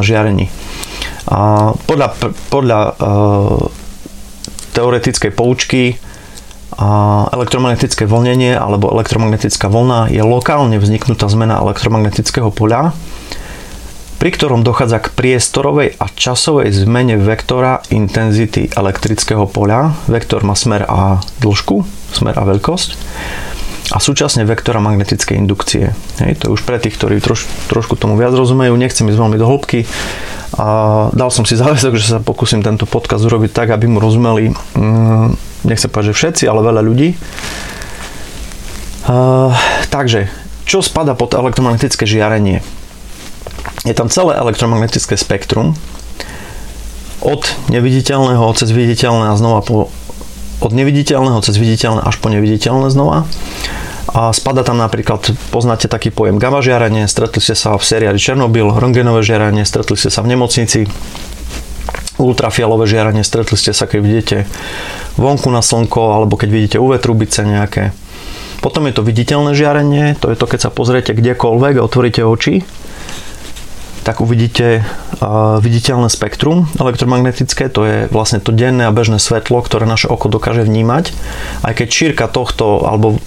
žiarení. 0.00 0.48
A 1.28 1.70
podľa 1.84 2.16
podľa 2.48 2.80
uh, 2.96 3.62
teoretickej 4.72 5.32
poučky 5.36 6.00
a 6.76 6.88
elektromagnetické 7.32 8.08
vlnenie 8.08 8.56
alebo 8.56 8.92
elektromagnetická 8.92 9.68
vlna 9.68 10.08
je 10.08 10.22
lokálne 10.24 10.80
vzniknutá 10.80 11.28
zmena 11.28 11.60
elektromagnetického 11.60 12.48
poľa, 12.48 12.96
pri 14.16 14.30
ktorom 14.30 14.62
dochádza 14.62 15.02
k 15.02 15.12
priestorovej 15.12 15.98
a 15.98 16.06
časovej 16.06 16.70
zmene 16.70 17.18
vektora 17.18 17.82
intenzity 17.90 18.70
elektrického 18.70 19.50
poľa. 19.50 19.92
Vektor 20.06 20.46
má 20.46 20.54
smer 20.54 20.86
a 20.86 21.18
dĺžku, 21.42 21.82
smer 22.14 22.38
a 22.38 22.46
veľkosť 22.46 22.90
a 23.92 23.98
súčasne 24.00 24.48
vektora 24.48 24.80
magnetickej 24.80 25.36
indukcie. 25.36 25.92
Hej, 26.22 26.40
to 26.40 26.42
je 26.48 26.54
už 26.56 26.62
pre 26.64 26.80
tých, 26.80 26.96
ktorí 26.96 27.20
troš, 27.20 27.44
trošku 27.68 28.00
tomu 28.00 28.16
viac 28.16 28.32
rozumejú, 28.32 28.72
nechcem 28.78 29.04
ísť 29.04 29.20
veľmi 29.20 29.36
do 29.36 29.44
hĺbky. 29.44 29.84
A 30.56 30.66
dal 31.12 31.28
som 31.28 31.44
si 31.44 31.60
záväzok, 31.60 32.00
že 32.00 32.16
sa 32.16 32.18
pokúsim 32.22 32.64
tento 32.64 32.88
podcast 32.88 33.26
urobiť 33.26 33.50
tak, 33.52 33.68
aby 33.74 33.90
mu 33.90 34.00
rozumeli 34.00 34.52
mm, 34.52 35.51
nechcem 35.66 35.90
povedať, 35.90 36.14
že 36.14 36.18
všetci, 36.18 36.44
ale 36.46 36.60
veľa 36.62 36.82
ľudí. 36.82 37.14
Uh, 39.02 39.50
takže, 39.90 40.30
čo 40.62 40.78
spada 40.78 41.18
pod 41.18 41.34
elektromagnetické 41.34 42.06
žiarenie? 42.06 42.62
Je 43.82 43.94
tam 43.98 44.06
celé 44.06 44.38
elektromagnetické 44.38 45.18
spektrum 45.18 45.74
od 47.22 47.42
neviditeľného 47.70 48.46
cez 48.54 48.70
viditeľné 48.70 49.34
a 49.34 49.38
znova 49.38 49.62
po 49.62 49.90
od 50.62 50.70
neviditeľného 50.70 51.42
cez 51.42 51.58
viditeľné 51.58 52.06
až 52.06 52.22
po 52.22 52.30
neviditeľné 52.30 52.86
znova. 52.94 53.26
A 54.12 54.30
spada 54.30 54.62
tam 54.62 54.78
napríklad, 54.78 55.34
poznáte 55.50 55.90
taký 55.90 56.14
pojem 56.14 56.38
gamma 56.38 56.62
žiarenie, 56.62 57.10
stretli 57.10 57.42
ste 57.42 57.58
sa 57.58 57.74
v 57.74 57.82
seriáli 57.82 58.20
Černobyl, 58.20 58.70
röntgenové 58.70 59.26
žiarenie, 59.26 59.66
stretli 59.66 59.98
ste 59.98 60.12
sa 60.12 60.22
v 60.22 60.36
nemocnici, 60.36 60.86
ultrafialové 62.22 62.86
žiarenie, 62.86 63.26
stretli 63.26 63.58
ste 63.58 63.74
sa, 63.74 63.90
keď 63.90 64.00
vidíte 64.00 64.36
vonku 65.18 65.50
na 65.50 65.60
slnko, 65.60 66.14
alebo 66.14 66.38
keď 66.38 66.48
vidíte 66.48 66.76
UV 66.78 67.02
trubice 67.02 67.42
nejaké. 67.42 67.90
Potom 68.62 68.86
je 68.86 68.94
to 68.94 69.02
viditeľné 69.02 69.58
žiarenie, 69.58 70.14
to 70.22 70.30
je 70.30 70.38
to, 70.38 70.46
keď 70.46 70.60
sa 70.62 70.70
pozriete 70.70 71.10
kdekoľvek 71.10 71.82
a 71.82 71.84
otvoríte 71.84 72.22
oči, 72.22 72.62
tak 74.02 74.18
uvidíte 74.18 74.82
uh, 74.82 75.58
viditeľné 75.62 76.10
spektrum 76.10 76.66
elektromagnetické, 76.78 77.70
to 77.70 77.86
je 77.86 77.96
vlastne 78.10 78.42
to 78.42 78.50
denné 78.50 78.86
a 78.86 78.94
bežné 78.94 79.22
svetlo, 79.22 79.62
ktoré 79.62 79.86
naše 79.86 80.10
oko 80.10 80.26
dokáže 80.26 80.66
vnímať. 80.66 81.14
Aj 81.62 81.74
keď 81.74 81.88
šírka 81.90 82.26
tohto, 82.26 82.82
alebo 82.82 83.22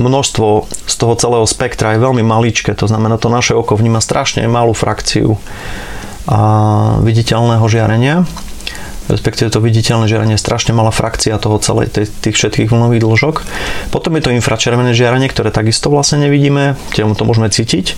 množstvo 0.00 0.66
z 0.68 0.94
toho 0.96 1.14
celého 1.14 1.46
spektra 1.46 1.94
je 1.94 2.02
veľmi 2.02 2.24
maličké, 2.24 2.72
to 2.74 2.88
znamená, 2.88 3.20
to 3.20 3.28
naše 3.28 3.52
oko 3.54 3.76
vníma 3.76 4.00
strašne 4.00 4.44
malú 4.48 4.72
frakciu 4.72 5.36
a 6.24 6.40
viditeľného 7.04 7.66
žiarenia 7.68 8.24
respektíve 9.08 9.52
to 9.52 9.60
viditeľné 9.60 10.08
žiarenie 10.08 10.36
je 10.36 10.44
strašne 10.44 10.72
malá 10.72 10.88
frakcia 10.88 11.36
toho 11.36 11.60
celej, 11.60 11.92
tých 11.92 12.36
všetkých 12.36 12.72
vlnových 12.72 13.04
dĺžok. 13.04 13.36
Potom 13.92 14.16
je 14.16 14.22
to 14.24 14.34
infračervené 14.34 14.96
žiarenie, 14.96 15.28
ktoré 15.28 15.52
takisto 15.52 15.92
vlastne 15.92 16.24
nevidíme, 16.24 16.80
tým 16.96 17.12
to 17.12 17.28
môžeme 17.28 17.52
cítiť. 17.52 17.96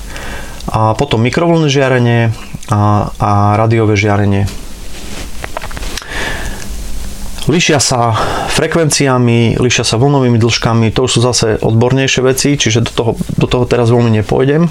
A 0.66 0.98
potom 0.98 1.22
mikrovlnné 1.22 1.70
žiarenie 1.70 2.34
a, 2.74 3.14
a 3.22 3.30
radiové 3.54 3.94
žiarenie. 3.94 4.50
Líšia 7.46 7.78
sa 7.78 8.10
frekvenciami, 8.50 9.54
líšia 9.62 9.86
sa 9.86 10.02
vlnovými 10.02 10.34
dĺžkami, 10.34 10.90
to 10.90 11.06
už 11.06 11.10
sú 11.14 11.20
zase 11.22 11.62
odbornejšie 11.62 12.26
veci, 12.26 12.58
čiže 12.58 12.82
do 12.82 12.90
toho, 12.90 13.12
do 13.38 13.46
toho 13.46 13.70
teraz 13.70 13.94
veľmi 13.94 14.10
nepôjdem. 14.18 14.66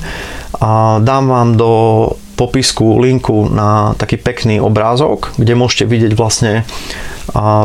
A 0.60 1.00
dám 1.00 1.32
vám 1.32 1.56
do 1.56 1.72
popisku 2.36 3.00
linku 3.00 3.48
na 3.48 3.96
taký 3.96 4.20
pekný 4.20 4.60
obrázok, 4.60 5.36
kde 5.40 5.56
môžete 5.56 5.86
vidieť 5.88 6.14
vlastne 6.14 6.68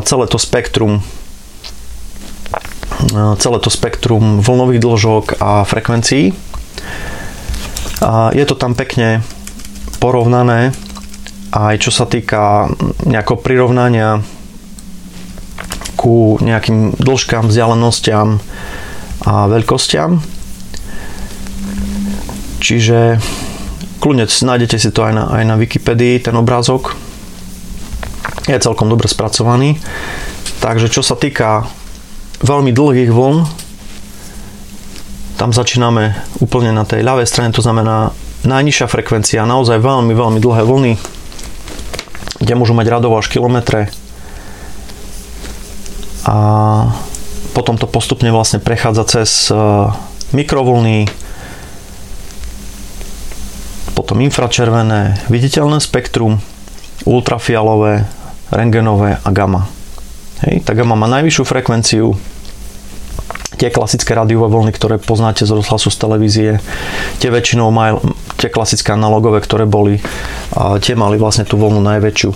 celé 0.07 0.25
to 0.31 0.39
spektrum 0.39 1.03
celé 3.41 3.59
to 3.65 3.73
spektrum 3.73 4.45
vlnových 4.45 4.85
dĺžok 4.85 5.25
a 5.41 5.65
frekvencií. 5.65 6.37
A 8.05 8.29
je 8.37 8.45
to 8.45 8.53
tam 8.53 8.77
pekne 8.77 9.25
porovnané 10.05 10.77
aj 11.51 11.83
čo 11.83 11.91
sa 11.91 12.07
týka 12.07 12.71
nejakého 13.03 13.39
prirovnania 13.43 14.23
ku 15.99 16.39
nejakým 16.41 16.97
dĺžkám, 16.97 17.51
vzdialenostiam 17.51 18.39
a 19.27 19.35
veľkostiam. 19.51 20.23
Čiže 22.63 23.21
Kľudne 24.01 24.25
nájdete 24.25 24.77
si 24.81 24.89
to 24.89 25.05
aj 25.05 25.13
na, 25.13 25.25
aj 25.29 25.45
na 25.45 25.55
Wikipedii, 25.61 26.25
ten 26.25 26.33
obrázok. 26.33 26.97
Je 28.49 28.57
celkom 28.57 28.89
dobre 28.89 29.07
spracovaný. 29.07 29.77
Takže 30.65 30.89
čo 30.89 31.05
sa 31.05 31.17
týka 31.21 31.69
veľmi 32.41 32.73
dlhých 32.73 33.13
vln, 33.13 33.45
tam 35.37 35.57
začíname 35.57 36.17
úplne 36.41 36.73
na 36.73 36.85
tej 36.85 37.01
ľavej 37.01 37.29
strane, 37.29 37.53
to 37.53 37.65
znamená 37.65 38.13
najnižšia 38.45 38.89
frekvencia, 38.89 39.49
naozaj 39.49 39.81
veľmi, 39.81 40.13
veľmi 40.13 40.41
dlhé 40.41 40.63
vlny, 40.65 40.93
kde 42.41 42.55
môžu 42.57 42.77
mať 42.77 42.87
radovo 42.89 43.17
až 43.17 43.29
kilometre. 43.29 43.89
A 46.29 46.37
potom 47.57 47.81
to 47.81 47.89
postupne 47.89 48.29
vlastne 48.33 48.61
prechádza 48.61 49.05
cez 49.09 49.49
eh, 49.49 49.57
mikrovlny, 50.33 51.09
potom 54.01 54.25
infračervené, 54.25 55.21
viditeľné 55.29 55.77
spektrum, 55.77 56.41
ultrafialové, 57.05 58.09
rengenové 58.49 59.21
a 59.21 59.29
gamma. 59.29 59.69
Hej, 60.41 60.65
tá 60.65 60.73
gamma 60.73 60.97
má 60.97 61.05
najvyššiu 61.21 61.45
frekvenciu, 61.45 62.17
tie 63.61 63.69
klasické 63.69 64.17
rádiové 64.17 64.49
vlny, 64.49 64.73
ktoré 64.73 64.97
poznáte 64.97 65.45
z 65.45 65.53
rozhlasu 65.53 65.93
z 65.93 66.01
televízie, 66.01 66.51
tie 67.21 67.29
väčšinou 67.29 67.69
majú, 67.69 68.01
tie 68.41 68.49
klasické 68.49 68.97
analogové, 68.97 69.45
ktoré 69.45 69.69
boli, 69.69 70.01
a 70.57 70.81
tie 70.81 70.97
mali 70.97 71.21
vlastne 71.21 71.45
tú 71.45 71.61
vlnu 71.61 71.85
najväčšiu. 71.85 72.31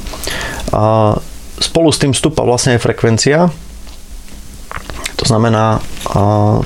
A 0.77 1.17
spolu 1.65 1.89
s 1.89 1.97
tým 1.97 2.13
stúpa 2.13 2.45
vlastne 2.45 2.77
aj 2.77 2.85
frekvencia, 2.85 3.49
to 5.17 5.25
znamená, 5.25 5.81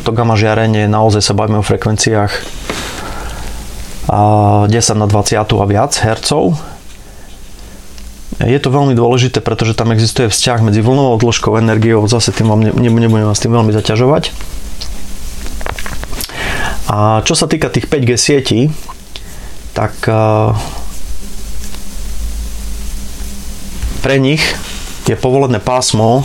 to 0.02 0.10
gamma 0.10 0.34
žiarenie, 0.34 0.90
naozaj 0.90 1.22
sa 1.22 1.38
bavíme 1.38 1.62
o 1.62 1.66
frekvenciách 1.66 2.57
10 4.08 4.72
na 4.96 5.06
20 5.06 5.36
a 5.36 5.66
viac 5.68 5.92
hercov. 6.00 6.56
Je 8.38 8.56
to 8.62 8.70
veľmi 8.70 8.94
dôležité, 8.96 9.42
pretože 9.44 9.74
tam 9.76 9.92
existuje 9.92 10.30
vzťah 10.30 10.64
medzi 10.64 10.80
vlnovou 10.80 11.18
dĺžkou 11.20 11.58
energiou, 11.58 12.06
zase 12.08 12.32
tým 12.32 12.48
vám 12.48 12.62
nebudem 12.72 13.26
vás 13.26 13.42
tým 13.42 13.52
veľmi 13.52 13.74
zaťažovať. 13.74 14.30
A 16.88 17.20
čo 17.28 17.36
sa 17.36 17.44
týka 17.44 17.68
tých 17.68 17.84
5G 17.90 18.10
sietí, 18.16 18.60
tak 19.76 19.92
pre 24.00 24.16
nich 24.16 24.40
je 25.04 25.18
povolené 25.18 25.60
pásmo 25.60 26.24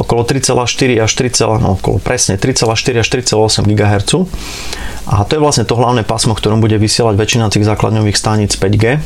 okolo 0.00 0.24
3,4 0.24 1.04
až 1.04 1.12
3, 1.12 1.60
no, 1.60 1.76
okolo 1.76 2.00
presne 2.00 2.40
3,4 2.40 3.04
až 3.04 3.08
3,8 3.12 3.68
GHz. 3.68 4.12
A 5.10 5.26
to 5.26 5.34
je 5.34 5.42
vlastne 5.42 5.66
to 5.66 5.74
hlavné 5.74 6.06
pásmo, 6.06 6.38
ktorom 6.38 6.62
bude 6.62 6.78
vysielať 6.78 7.18
väčšina 7.18 7.50
tých 7.50 7.66
základňových 7.66 8.14
staníc 8.14 8.54
5G 8.54 9.02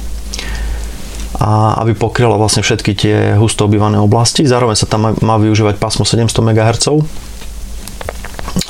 a 1.35 1.81
aby 1.83 1.99
pokryla 1.99 2.39
vlastne 2.39 2.63
všetky 2.63 2.93
tie 2.95 3.17
husto 3.41 3.67
obývané 3.67 3.99
oblasti. 3.99 4.47
Zároveň 4.47 4.77
sa 4.79 4.87
tam 4.87 5.17
má 5.19 5.37
využívať 5.41 5.81
pásmo 5.83 6.07
700 6.07 6.31
MHz 6.31 6.87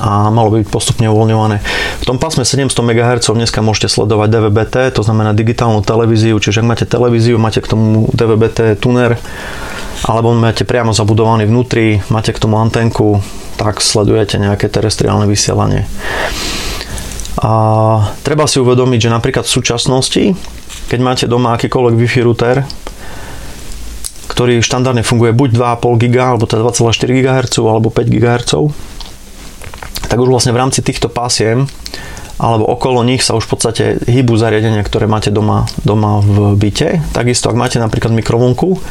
a 0.01 0.33
malo 0.33 0.49
by 0.49 0.64
byť 0.64 0.68
postupne 0.73 1.05
uvoľňované. 1.12 1.61
V 2.01 2.05
tom 2.09 2.16
pásme 2.16 2.47
700 2.47 2.73
MHz 2.73 3.37
dneska 3.37 3.61
môžete 3.61 3.92
sledovať 3.92 4.29
DVB-T, 4.33 4.97
to 4.97 5.03
znamená 5.05 5.37
digitálnu 5.37 5.85
televíziu, 5.85 6.40
čiže 6.40 6.64
ak 6.64 6.70
máte 6.70 6.87
televíziu, 6.88 7.37
máte 7.37 7.61
k 7.61 7.68
tomu 7.68 8.09
DVB-T 8.16 8.81
tuner, 8.81 9.20
alebo 10.09 10.33
máte 10.33 10.64
priamo 10.64 10.97
zabudovaný 10.97 11.44
vnútri, 11.44 12.01
máte 12.09 12.33
k 12.33 12.40
tomu 12.40 12.57
antenku, 12.61 13.20
tak 13.61 13.85
sledujete 13.85 14.40
nejaké 14.40 14.73
terestriálne 14.73 15.29
vysielanie. 15.29 15.85
A 17.42 17.53
treba 18.23 18.47
si 18.47 18.62
uvedomiť, 18.62 19.09
že 19.09 19.14
napríklad 19.14 19.44
v 19.49 19.55
súčasnosti, 19.59 20.25
keď 20.87 20.99
máte 21.03 21.25
doma 21.27 21.59
akýkoľvek 21.59 21.94
Wi-Fi 21.99 22.20
router, 22.23 22.57
ktorý 24.31 24.62
štandardne 24.62 25.03
funguje 25.03 25.35
buď 25.35 25.79
2,5 25.83 25.99
GHz, 26.11 26.31
alebo 26.38 26.47
teda 26.47 26.62
2,4 26.70 27.18
GHz, 27.18 27.55
alebo 27.62 27.88
5 27.90 28.07
GHz, 28.07 28.53
tak 30.07 30.18
už 30.23 30.31
vlastne 30.31 30.55
v 30.55 30.61
rámci 30.62 30.79
týchto 30.85 31.11
pásiem 31.11 31.66
alebo 32.35 32.66
okolo 32.66 33.07
nich 33.07 33.23
sa 33.23 33.38
už 33.38 33.47
v 33.47 33.51
podstate 33.55 33.85
hýbu 34.11 34.35
zariadenia, 34.35 34.83
ktoré 34.83 35.07
máte 35.07 35.31
doma, 35.31 35.70
doma 35.87 36.18
v 36.18 36.59
byte. 36.59 37.14
Takisto, 37.14 37.47
ak 37.47 37.59
máte 37.59 37.79
napríklad 37.79 38.11
mikrovlnku, 38.11 38.83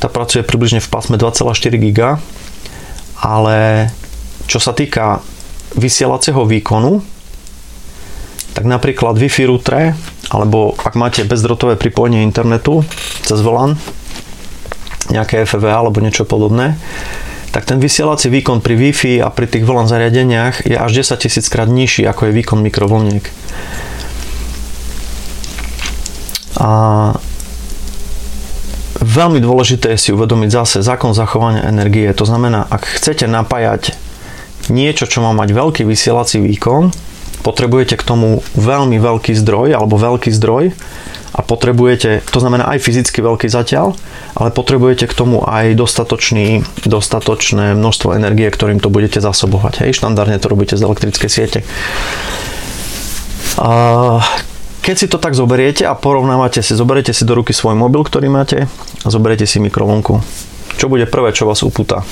tá 0.00 0.08
pracuje 0.08 0.40
približne 0.40 0.80
v 0.80 0.88
pásme 0.88 1.20
2,4 1.20 1.76
GB, 1.76 2.00
ale 3.20 3.88
čo 4.48 4.60
sa 4.60 4.72
týka 4.72 5.20
vysielacieho 5.76 6.40
výkonu, 6.48 7.04
tak 8.54 8.64
napríklad 8.64 9.18
Wi-Fi 9.18 9.50
router, 9.50 9.92
alebo 10.30 10.78
ak 10.78 10.94
máte 10.94 11.26
bezdrotové 11.26 11.74
pripojenie 11.74 12.22
internetu 12.22 12.86
cez 13.26 13.38
VLAN, 13.42 13.76
nejaké 15.10 15.44
FV 15.44 15.64
alebo 15.68 16.00
niečo 16.00 16.24
podobné, 16.24 16.78
tak 17.52 17.66
ten 17.66 17.78
vysielací 17.78 18.30
výkon 18.30 18.62
pri 18.62 18.74
Wi-Fi 18.78 19.22
a 19.22 19.28
pri 19.30 19.46
tých 19.50 19.66
VLAN 19.66 19.90
zariadeniach 19.90 20.66
je 20.66 20.74
až 20.78 20.90
10 21.04 21.18
000 21.18 21.52
krát 21.52 21.68
nižší 21.70 22.06
ako 22.06 22.30
je 22.30 22.32
výkon 22.34 22.58
mikrovlniek. 22.62 23.26
A 26.62 26.70
Veľmi 29.04 29.36
dôležité 29.36 29.92
je 29.94 30.00
si 30.00 30.10
uvedomiť 30.16 30.48
zase 30.48 30.78
zákon 30.80 31.12
zachovania 31.12 31.68
energie. 31.68 32.08
To 32.16 32.24
znamená, 32.24 32.64
ak 32.64 32.88
chcete 32.88 33.28
napájať 33.28 33.92
niečo, 34.72 35.04
čo 35.04 35.20
má 35.20 35.36
mať 35.36 35.52
veľký 35.52 35.82
vysielací 35.84 36.40
výkon, 36.40 36.88
potrebujete 37.44 38.00
k 38.00 38.06
tomu 38.08 38.40
veľmi 38.56 38.96
veľký 38.96 39.36
zdroj 39.36 39.76
alebo 39.76 40.00
veľký 40.00 40.32
zdroj 40.32 40.72
a 41.34 41.40
potrebujete, 41.42 42.22
to 42.30 42.38
znamená 42.38 42.70
aj 42.72 42.78
fyzicky 42.80 43.18
veľký 43.18 43.50
zatiaľ, 43.50 43.98
ale 44.38 44.54
potrebujete 44.54 45.10
k 45.10 45.14
tomu 45.18 45.42
aj 45.42 45.74
dostatočný, 45.74 46.62
dostatočné 46.86 47.74
množstvo 47.74 48.14
energie, 48.14 48.46
ktorým 48.48 48.78
to 48.78 48.88
budete 48.88 49.18
zasobovať. 49.18 49.84
Hej, 49.84 49.98
štandardne 49.98 50.38
to 50.38 50.46
robíte 50.46 50.78
z 50.78 50.86
elektrickej 50.86 51.30
siete. 51.30 51.60
A 53.58 54.22
keď 54.86 54.94
si 54.94 55.06
to 55.10 55.18
tak 55.18 55.34
zoberiete 55.34 55.82
a 55.82 55.98
porovnávate 55.98 56.62
si, 56.62 56.78
zoberiete 56.78 57.10
si 57.10 57.26
do 57.26 57.34
ruky 57.34 57.50
svoj 57.50 57.74
mobil, 57.74 58.06
ktorý 58.06 58.30
máte 58.30 58.70
a 59.02 59.08
zoberiete 59.10 59.44
si 59.44 59.58
mikrovlnku. 59.58 60.22
Čo 60.78 60.86
bude 60.86 61.10
prvé, 61.10 61.34
čo 61.34 61.50
vás 61.50 61.66
upúta? 61.66 62.06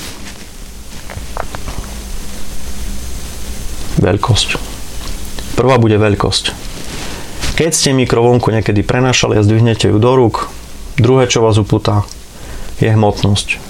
Veľkosť. 4.03 4.72
Prvá 5.53 5.77
bude 5.77 6.01
veľkosť. 6.01 6.73
Keď 7.53 7.69
ste 7.69 7.93
mikrovlnku 7.93 8.49
niekedy 8.49 8.81
prenašali 8.81 9.37
a 9.37 9.45
zdvihnete 9.45 9.93
ju 9.93 10.01
do 10.01 10.11
rúk, 10.17 10.49
druhé, 10.97 11.29
čo 11.29 11.45
vás 11.45 11.61
upúta, 11.61 12.01
je 12.81 12.89
hmotnosť. 12.89 13.61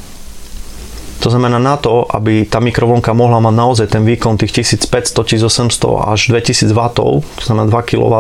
To 1.24 1.32
znamená 1.32 1.56
na 1.60 1.80
to, 1.80 2.04
aby 2.08 2.44
tá 2.44 2.60
mikrovlnka 2.60 3.16
mohla 3.16 3.40
mať 3.40 3.56
naozaj 3.56 3.88
ten 3.92 4.04
výkon 4.04 4.36
tých 4.36 4.64
1500, 4.64 5.24
1800 5.24 6.12
až 6.12 6.20
2000 6.32 6.72
W, 6.72 7.24
to 7.24 7.44
znamená 7.44 7.72
2 7.72 7.90
kW, 7.92 8.16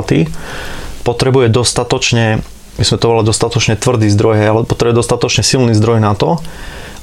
potrebuje 1.04 1.48
dostatočne, 1.52 2.40
my 2.80 2.84
sme 2.84 2.98
to 3.00 3.12
volali 3.12 3.28
dostatočne 3.28 3.76
tvrdý 3.76 4.08
zdroj, 4.08 4.36
ale 4.40 4.62
potrebuje 4.64 5.04
dostatočne 5.04 5.44
silný 5.44 5.76
zdroj 5.76 6.00
na 6.00 6.16
to, 6.16 6.40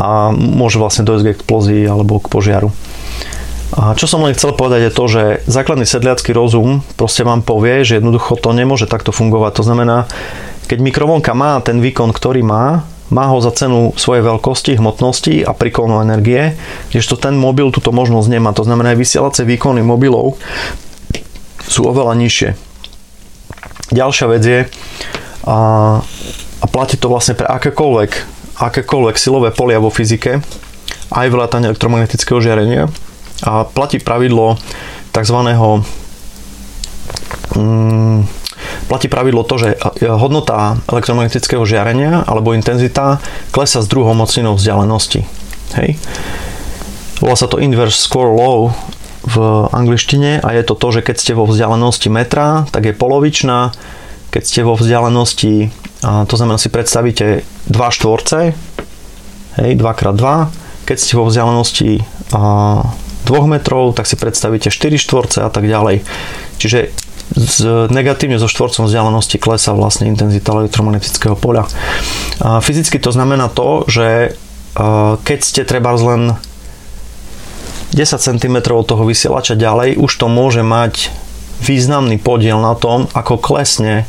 a 0.00 0.08
môže 0.34 0.82
vlastne 0.82 1.06
dojsť 1.06 1.22
k 1.22 1.32
explózii 1.38 1.86
alebo 1.86 2.18
k 2.18 2.30
požiaru. 2.32 2.72
A 3.76 3.92
čo 3.98 4.08
som 4.08 4.24
len 4.24 4.32
chcel 4.32 4.54
povedať 4.54 4.88
je 4.88 4.92
to, 4.94 5.04
že 5.10 5.42
základný 5.50 5.84
sedliacký 5.84 6.32
rozum 6.32 6.80
proste 6.96 7.26
vám 7.26 7.42
povie, 7.42 7.84
že 7.84 7.98
jednoducho 7.98 8.38
to 8.38 8.54
nemôže 8.54 8.86
takto 8.88 9.10
fungovať. 9.10 9.58
To 9.60 9.66
znamená, 9.66 10.06
keď 10.70 10.78
mikrovlnka 10.80 11.34
má 11.34 11.60
ten 11.60 11.82
výkon, 11.82 12.14
ktorý 12.14 12.46
má, 12.46 12.86
má 13.10 13.30
ho 13.30 13.38
za 13.38 13.54
cenu 13.54 13.94
svojej 13.94 14.26
veľkosti, 14.26 14.78
hmotnosti 14.78 15.46
a 15.46 15.54
príkonu 15.54 16.02
energie, 16.02 16.58
kdežto 16.90 17.14
ten 17.14 17.38
mobil 17.38 17.70
túto 17.70 17.94
možnosť 17.94 18.28
nemá. 18.30 18.50
To 18.56 18.66
znamená, 18.66 18.94
aj 18.94 18.98
vysielacie 18.98 19.44
výkony 19.46 19.86
mobilov 19.86 20.38
sú 21.66 21.86
oveľa 21.86 22.18
nižšie. 22.18 22.50
Ďalšia 23.94 24.26
vec 24.26 24.42
je, 24.42 24.60
a, 25.46 25.58
a 26.58 26.66
platí 26.66 26.98
to 26.98 27.06
vlastne 27.06 27.38
pre 27.38 27.46
akékoľvek, 27.46 28.10
akékoľvek 28.58 29.14
silové 29.14 29.54
polia 29.54 29.78
vo 29.78 29.94
fyzike, 29.94 30.42
aj 31.14 31.26
vrátane 31.30 31.70
elektromagnetického 31.70 32.42
žiarenia, 32.42 32.90
a 33.46 33.62
platí 33.62 34.02
pravidlo 34.02 34.58
tzv. 35.14 35.38
Mm, 37.54 38.26
platí 38.86 39.10
pravidlo 39.10 39.42
to, 39.44 39.58
že 39.58 39.68
hodnota 40.06 40.78
elektromagnetického 40.90 41.62
žiarenia 41.66 42.22
alebo 42.24 42.54
intenzita 42.54 43.18
klesa 43.50 43.82
s 43.82 43.90
druhou 43.90 44.14
mocninou 44.14 44.54
vzdialenosti. 44.54 45.26
Hej. 45.78 45.98
Volá 47.18 47.34
sa 47.34 47.50
to 47.50 47.58
inverse 47.58 47.98
square 47.98 48.30
law, 48.30 48.70
v 49.26 49.66
angličtine 49.74 50.38
a 50.38 50.54
je 50.54 50.62
to 50.62 50.78
to, 50.78 50.88
že 50.94 51.00
keď 51.02 51.16
ste 51.18 51.32
vo 51.34 51.50
vzdialenosti 51.50 52.06
metra, 52.06 52.62
tak 52.70 52.86
je 52.86 52.94
polovičná, 52.94 53.74
keď 54.30 54.42
ste 54.46 54.60
vo 54.62 54.78
vzdialenosti, 54.78 55.74
to 56.30 56.34
znamená 56.38 56.62
si 56.62 56.70
predstavíte 56.70 57.42
2 57.66 57.74
štvorce, 57.74 58.54
hej, 59.58 59.70
2x2, 59.74 60.24
keď 60.86 60.96
ste 60.96 61.12
vo 61.18 61.26
vzdialenosti 61.26 62.06
2 62.30 63.26
metrov, 63.50 63.98
tak 63.98 64.06
si 64.06 64.14
predstavíte 64.14 64.70
4 64.70 64.94
štvorce 64.94 65.42
a 65.42 65.50
tak 65.50 65.66
ďalej. 65.66 66.06
Čiže 66.62 66.94
z, 67.34 67.90
negatívne 67.90 68.38
so 68.38 68.46
štvorcom 68.46 68.86
vzdialenosti 68.86 69.40
klesá 69.42 69.74
vlastne 69.74 70.06
intenzita 70.06 70.54
elektromagnetického 70.54 71.34
poľa. 71.34 71.66
A 72.38 72.62
fyzicky 72.62 73.02
to 73.02 73.10
znamená 73.10 73.50
to, 73.50 73.82
že 73.90 74.38
keď 75.24 75.38
ste 75.40 75.62
treba 75.64 75.96
len 75.96 76.36
10 77.96 78.20
cm 78.20 78.56
od 78.76 78.84
toho 78.84 79.08
vysielača 79.08 79.56
ďalej, 79.56 79.96
už 79.96 80.12
to 80.20 80.28
môže 80.28 80.60
mať 80.60 81.08
významný 81.64 82.20
podiel 82.20 82.60
na 82.60 82.76
tom, 82.76 83.08
ako 83.16 83.40
klesne 83.40 84.04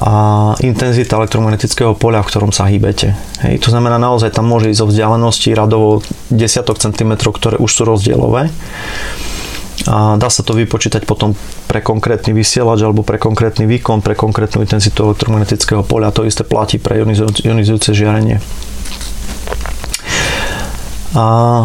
a 0.00 0.56
intenzita 0.64 1.20
elektromagnetického 1.20 1.92
poľa, 1.92 2.24
v 2.24 2.30
ktorom 2.32 2.50
sa 2.56 2.66
hýbete. 2.66 3.14
Hej, 3.44 3.62
to 3.62 3.68
znamená, 3.68 4.00
naozaj 4.00 4.32
tam 4.32 4.48
môže 4.48 4.72
ísť 4.72 4.82
o 4.82 4.90
vzdialenosti 4.90 5.52
radovo 5.52 6.00
desiatok 6.32 6.80
centimetrov, 6.80 7.36
ktoré 7.36 7.60
už 7.60 7.68
sú 7.68 7.82
rozdielové. 7.84 8.48
A 9.88 10.20
dá 10.20 10.28
sa 10.28 10.44
to 10.44 10.52
vypočítať 10.52 11.08
potom 11.08 11.32
pre 11.64 11.80
konkrétny 11.80 12.36
vysielač 12.36 12.84
alebo 12.84 13.00
pre 13.00 13.16
konkrétny 13.16 13.64
výkon, 13.64 14.04
pre 14.04 14.12
konkrétnu 14.12 14.60
intenzitu 14.60 15.08
elektromagnetického 15.08 15.80
poľa. 15.80 16.12
To 16.12 16.28
isté 16.28 16.44
platí 16.44 16.76
pre 16.76 17.00
ionizujúce 17.00 17.96
žiarenie. 17.96 18.44
A 21.16 21.64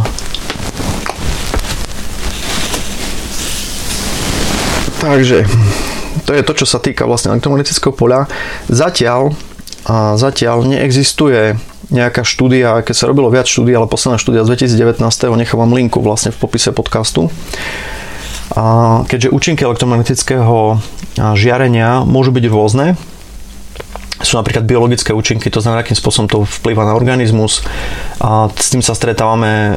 Takže 5.05 5.45
to 6.25 6.33
je 6.33 6.41
to, 6.41 6.53
čo 6.57 6.65
sa 6.65 6.81
týka 6.81 7.05
vlastne 7.05 7.35
elektromagnetického 7.35 7.93
poľa. 7.93 8.25
Zatiaľ, 8.71 9.37
a 9.85 10.17
zatiaľ 10.17 10.65
neexistuje 10.65 11.59
nejaká 11.93 12.25
štúdia, 12.25 12.81
keď 12.81 12.95
sa 12.97 13.05
robilo 13.05 13.29
viac 13.29 13.45
štúdí, 13.45 13.69
ale 13.77 13.85
posledná 13.85 14.17
štúdia 14.17 14.41
z 14.41 14.57
2019. 14.57 15.05
nechávam 15.37 15.69
linku 15.77 16.01
vlastne 16.01 16.33
v 16.33 16.41
popise 16.41 16.73
podcastu. 16.73 17.29
Keďže 19.09 19.33
účinky 19.33 19.65
elektromagnetického 19.65 20.77
žiarenia 21.33 22.05
môžu 22.05 22.29
byť 22.29 22.45
rôzne, 22.51 22.93
sú 24.21 24.39
napríklad 24.39 24.63
biologické 24.63 25.11
účinky, 25.11 25.51
to 25.51 25.59
znamená, 25.59 25.83
akým 25.83 25.97
spôsobom 25.97 26.27
to 26.29 26.37
vplýva 26.61 26.87
na 26.87 26.95
organizmus. 26.95 27.61
A 28.23 28.47
s 28.49 28.71
tým 28.71 28.79
sa 28.79 28.95
stretávame, 28.95 29.75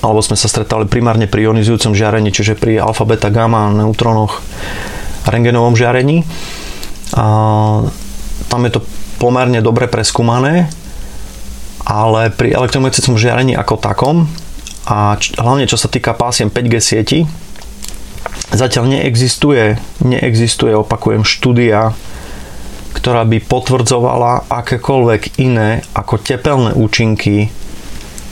alebo 0.00 0.24
sme 0.24 0.40
sa 0.40 0.48
stretali 0.48 0.88
primárne 0.88 1.28
pri 1.28 1.46
ionizujúcom 1.46 1.92
žiarení, 1.92 2.32
čiže 2.32 2.56
pri 2.56 2.80
alfa, 2.80 3.04
beta, 3.04 3.28
gamma, 3.28 3.70
neutrónoch, 3.70 4.40
rengenovom 5.28 5.76
žiarení. 5.76 6.24
A 7.14 7.24
tam 8.48 8.60
je 8.64 8.72
to 8.72 8.80
pomerne 9.20 9.60
dobre 9.60 9.84
preskúmané, 9.90 10.72
ale 11.84 12.32
pri 12.32 12.56
elektromagnetickom 12.56 13.20
žiarení 13.20 13.52
ako 13.52 13.76
takom 13.80 14.16
a 14.88 15.20
hlavne 15.20 15.68
čo 15.68 15.76
sa 15.76 15.92
týka 15.92 16.16
pásiem 16.16 16.48
5G 16.48 16.74
sieti, 16.80 17.18
zatiaľ 18.52 18.98
neexistuje, 18.98 19.76
neexistuje, 20.04 20.72
opakujem, 20.72 21.24
štúdia, 21.24 21.92
ktorá 22.96 23.22
by 23.28 23.38
potvrdzovala 23.44 24.48
akékoľvek 24.48 25.38
iné 25.38 25.84
ako 25.94 26.18
tepelné 26.18 26.72
účinky 26.74 27.52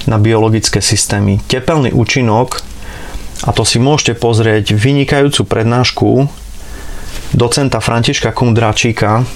na 0.06 0.16
biologické 0.16 0.80
systémy. 0.80 1.42
Tepelný 1.44 1.92
účinok, 1.92 2.62
a 3.44 3.50
to 3.52 3.62
si 3.68 3.76
môžete 3.76 4.16
pozrieť 4.16 4.72
vynikajúcu 4.72 5.44
prednášku 5.44 6.10
docenta 7.36 7.84
Františka 7.84 8.32
Kundračíka 8.32 9.26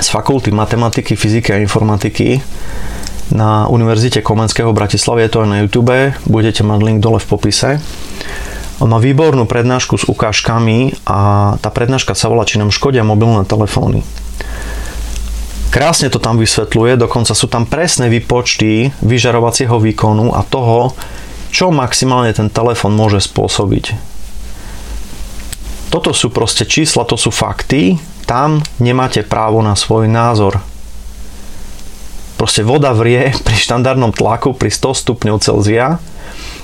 z 0.00 0.06
Fakulty 0.08 0.48
matematiky, 0.48 1.12
fyziky 1.12 1.52
a 1.52 1.60
informatiky 1.60 2.40
na 3.30 3.68
Univerzite 3.68 4.24
Komenského 4.24 4.72
v 4.72 4.78
Bratislave. 4.80 5.28
Je 5.28 5.30
to 5.30 5.42
aj 5.44 5.48
na 5.50 5.60
YouTube, 5.62 6.14
budete 6.26 6.64
mať 6.64 6.78
link 6.82 6.98
dole 6.98 7.20
v 7.20 7.28
popise. 7.28 7.78
On 8.80 8.88
má 8.88 8.96
výbornú 8.96 9.44
prednášku 9.44 10.00
s 10.00 10.08
ukážkami 10.08 11.04
a 11.04 11.52
tá 11.60 11.68
prednáška 11.68 12.16
sa 12.16 12.32
volá, 12.32 12.48
či 12.48 12.56
nám 12.56 12.72
škodia 12.72 13.04
mobilné 13.04 13.44
telefóny. 13.44 14.00
Krásne 15.70 16.10
to 16.10 16.18
tam 16.18 16.40
vysvetľuje, 16.40 16.98
dokonca 16.98 17.30
sú 17.30 17.46
tam 17.46 17.68
presné 17.68 18.10
výpočty 18.10 18.90
vyžarovacieho 19.04 19.76
výkonu 19.78 20.34
a 20.34 20.42
toho, 20.42 20.96
čo 21.54 21.70
maximálne 21.70 22.32
ten 22.34 22.48
telefón 22.50 22.96
môže 22.96 23.22
spôsobiť. 23.22 23.94
Toto 25.92 26.10
sú 26.16 26.32
proste 26.32 26.66
čísla, 26.66 27.06
to 27.06 27.14
sú 27.14 27.30
fakty, 27.30 28.00
tam 28.24 28.62
nemáte 28.80 29.26
právo 29.26 29.60
na 29.60 29.74
svoj 29.74 30.08
názor. 30.08 30.62
Proste 32.40 32.64
voda 32.64 32.96
vrie 32.96 33.36
pri 33.46 33.56
štandardnom 33.60 34.16
tlaku 34.16 34.56
pri 34.56 34.72
100 34.72 35.04
stupňov 35.04 35.44
Celzia 35.44 36.00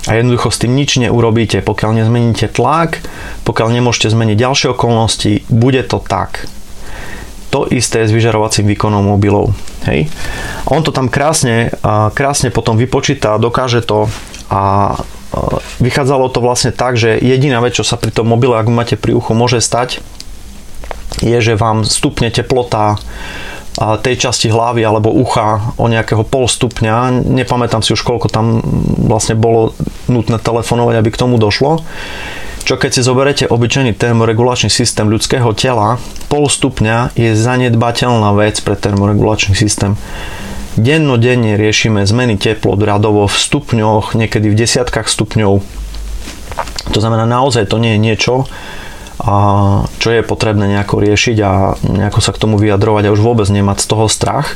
a 0.09 0.11
jednoducho 0.17 0.49
s 0.49 0.57
tým 0.57 0.73
nič 0.73 0.97
neurobíte. 0.97 1.61
Pokiaľ 1.61 2.01
nezmeníte 2.01 2.49
tlak, 2.49 3.05
pokiaľ 3.45 3.77
nemôžete 3.77 4.09
zmeniť 4.09 4.37
ďalšie 4.41 4.67
okolnosti, 4.73 5.45
bude 5.53 5.85
to 5.85 6.01
tak. 6.01 6.49
To 7.53 7.69
isté 7.69 8.03
s 8.03 8.11
vyžarovacím 8.11 8.73
výkonom 8.73 9.05
mobilov. 9.05 9.53
Hej. 9.85 10.09
On 10.67 10.81
to 10.81 10.89
tam 10.89 11.07
krásne, 11.07 11.71
krásne 12.11 12.49
potom 12.49 12.75
vypočíta, 12.75 13.39
dokáže 13.39 13.85
to 13.85 14.09
a 14.51 14.95
vychádzalo 15.83 16.31
to 16.31 16.39
vlastne 16.39 16.71
tak, 16.71 16.95
že 16.95 17.19
jediná 17.19 17.59
vec, 17.59 17.75
čo 17.75 17.85
sa 17.85 17.99
pri 17.99 18.11
tom 18.15 18.27
mobile, 18.31 18.55
ak 18.55 18.67
máte 18.71 18.95
pri 18.95 19.13
uchu, 19.15 19.35
môže 19.35 19.59
stať, 19.59 19.99
je, 21.19 21.37
že 21.39 21.59
vám 21.59 21.83
stupne 21.83 22.31
teplota 22.31 22.99
tej 23.77 24.15
časti 24.17 24.49
hlavy 24.49 24.81
alebo 24.81 25.13
ucha 25.13 25.77
o 25.77 25.85
nejakého 25.85 26.25
pol 26.25 26.49
stupňa. 26.49 27.21
Nepamätám 27.29 27.85
si 27.85 27.93
už, 27.93 28.01
koľko 28.01 28.27
tam 28.33 28.61
vlastne 29.05 29.37
bolo 29.37 29.77
nutné 30.09 30.41
telefonovať, 30.41 30.95
aby 30.97 31.09
k 31.13 31.21
tomu 31.21 31.37
došlo. 31.37 31.85
Čo 32.67 32.75
keď 32.75 32.99
si 32.99 33.01
zoberete 33.05 33.45
obyčajný 33.47 33.95
termoregulačný 33.95 34.67
systém 34.67 35.07
ľudského 35.07 35.47
tela, 35.55 36.01
pol 36.27 36.51
stupňa 36.51 37.15
je 37.15 37.31
zanedbateľná 37.31 38.35
vec 38.35 38.59
pre 38.59 38.75
termoregulačný 38.75 39.55
systém. 39.55 39.95
Dennodenne 40.75 41.55
riešime 41.55 42.03
zmeny 42.03 42.35
teplot 42.35 42.81
radovo 42.83 43.25
v 43.25 43.35
stupňoch, 43.39 44.19
niekedy 44.19 44.51
v 44.51 44.59
desiatkách 44.59 45.07
stupňov. 45.07 45.63
To 46.91 46.99
znamená, 46.99 47.23
naozaj 47.29 47.69
to 47.69 47.79
nie 47.79 47.95
je 47.95 48.03
niečo, 48.03 48.33
a 49.17 49.35
čo 49.97 50.13
je 50.13 50.21
potrebné 50.21 50.69
nejako 50.77 51.01
riešiť 51.01 51.37
a 51.41 51.73
nejako 51.81 52.19
sa 52.21 52.31
k 52.33 52.41
tomu 52.41 52.61
vyjadrovať 52.61 53.09
a 53.09 53.13
už 53.13 53.21
vôbec 53.21 53.49
nemať 53.49 53.77
z 53.81 53.87
toho 53.89 54.05
strach. 54.05 54.53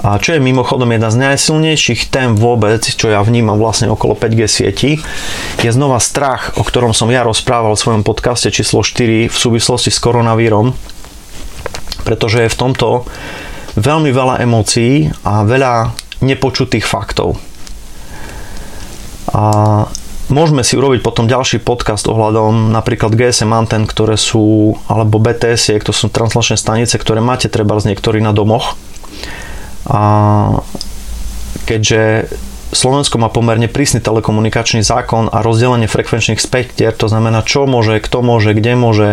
A 0.00 0.20
čo 0.20 0.36
je 0.36 0.44
mimochodom 0.44 0.92
jedna 0.92 1.08
z 1.08 1.20
najsilnejších 1.24 2.12
tém 2.12 2.36
vôbec, 2.36 2.84
čo 2.84 3.08
ja 3.08 3.24
vnímam 3.24 3.56
vlastne 3.56 3.88
okolo 3.88 4.12
5G 4.12 4.40
sieti, 4.44 4.92
je 5.60 5.70
znova 5.72 5.96
strach, 6.04 6.56
o 6.60 6.62
ktorom 6.64 6.92
som 6.92 7.08
ja 7.08 7.24
rozprával 7.24 7.72
v 7.72 7.80
svojom 7.80 8.02
podcaste 8.04 8.52
číslo 8.52 8.84
4 8.84 9.32
v 9.32 9.36
súvislosti 9.36 9.88
s 9.88 9.98
koronavírom, 9.98 10.76
pretože 12.04 12.44
je 12.44 12.52
v 12.52 12.60
tomto 12.60 13.08
veľmi 13.76 14.12
veľa 14.12 14.44
emócií 14.44 15.08
a 15.24 15.44
veľa 15.48 15.96
nepočutých 16.20 16.84
faktov. 16.84 17.40
A 19.32 19.84
Môžeme 20.26 20.66
si 20.66 20.74
urobiť 20.74 21.06
potom 21.06 21.30
ďalší 21.30 21.62
podcast 21.62 22.02
ohľadom 22.10 22.74
napríklad 22.74 23.14
GSM 23.14 23.54
anten, 23.54 23.86
ktoré 23.86 24.18
sú, 24.18 24.74
alebo 24.90 25.22
BTS, 25.22 25.86
to 25.86 25.94
sú 25.94 26.10
translačné 26.10 26.58
stanice, 26.58 26.98
ktoré 26.98 27.22
máte 27.22 27.46
treba 27.46 27.78
z 27.78 27.94
niektorých 27.94 28.26
na 28.26 28.34
domoch. 28.34 28.74
A 29.86 30.02
keďže 31.70 32.26
Slovensko 32.74 33.22
má 33.22 33.30
pomerne 33.30 33.70
prísny 33.70 34.02
telekomunikačný 34.02 34.82
zákon 34.82 35.30
a 35.30 35.46
rozdelenie 35.46 35.86
frekvenčných 35.86 36.42
spektier, 36.42 36.90
to 36.90 37.06
znamená 37.06 37.46
čo 37.46 37.70
môže, 37.70 38.02
kto 38.02 38.26
môže, 38.26 38.50
kde 38.50 38.74
môže, 38.74 39.08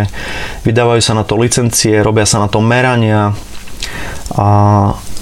vydávajú 0.65 1.01
sa 1.05 1.13
na 1.13 1.21
to 1.21 1.37
licencie, 1.37 2.01
robia 2.01 2.25
sa 2.25 2.41
na 2.41 2.49
to 2.49 2.57
merania 2.57 3.37
a 4.33 4.47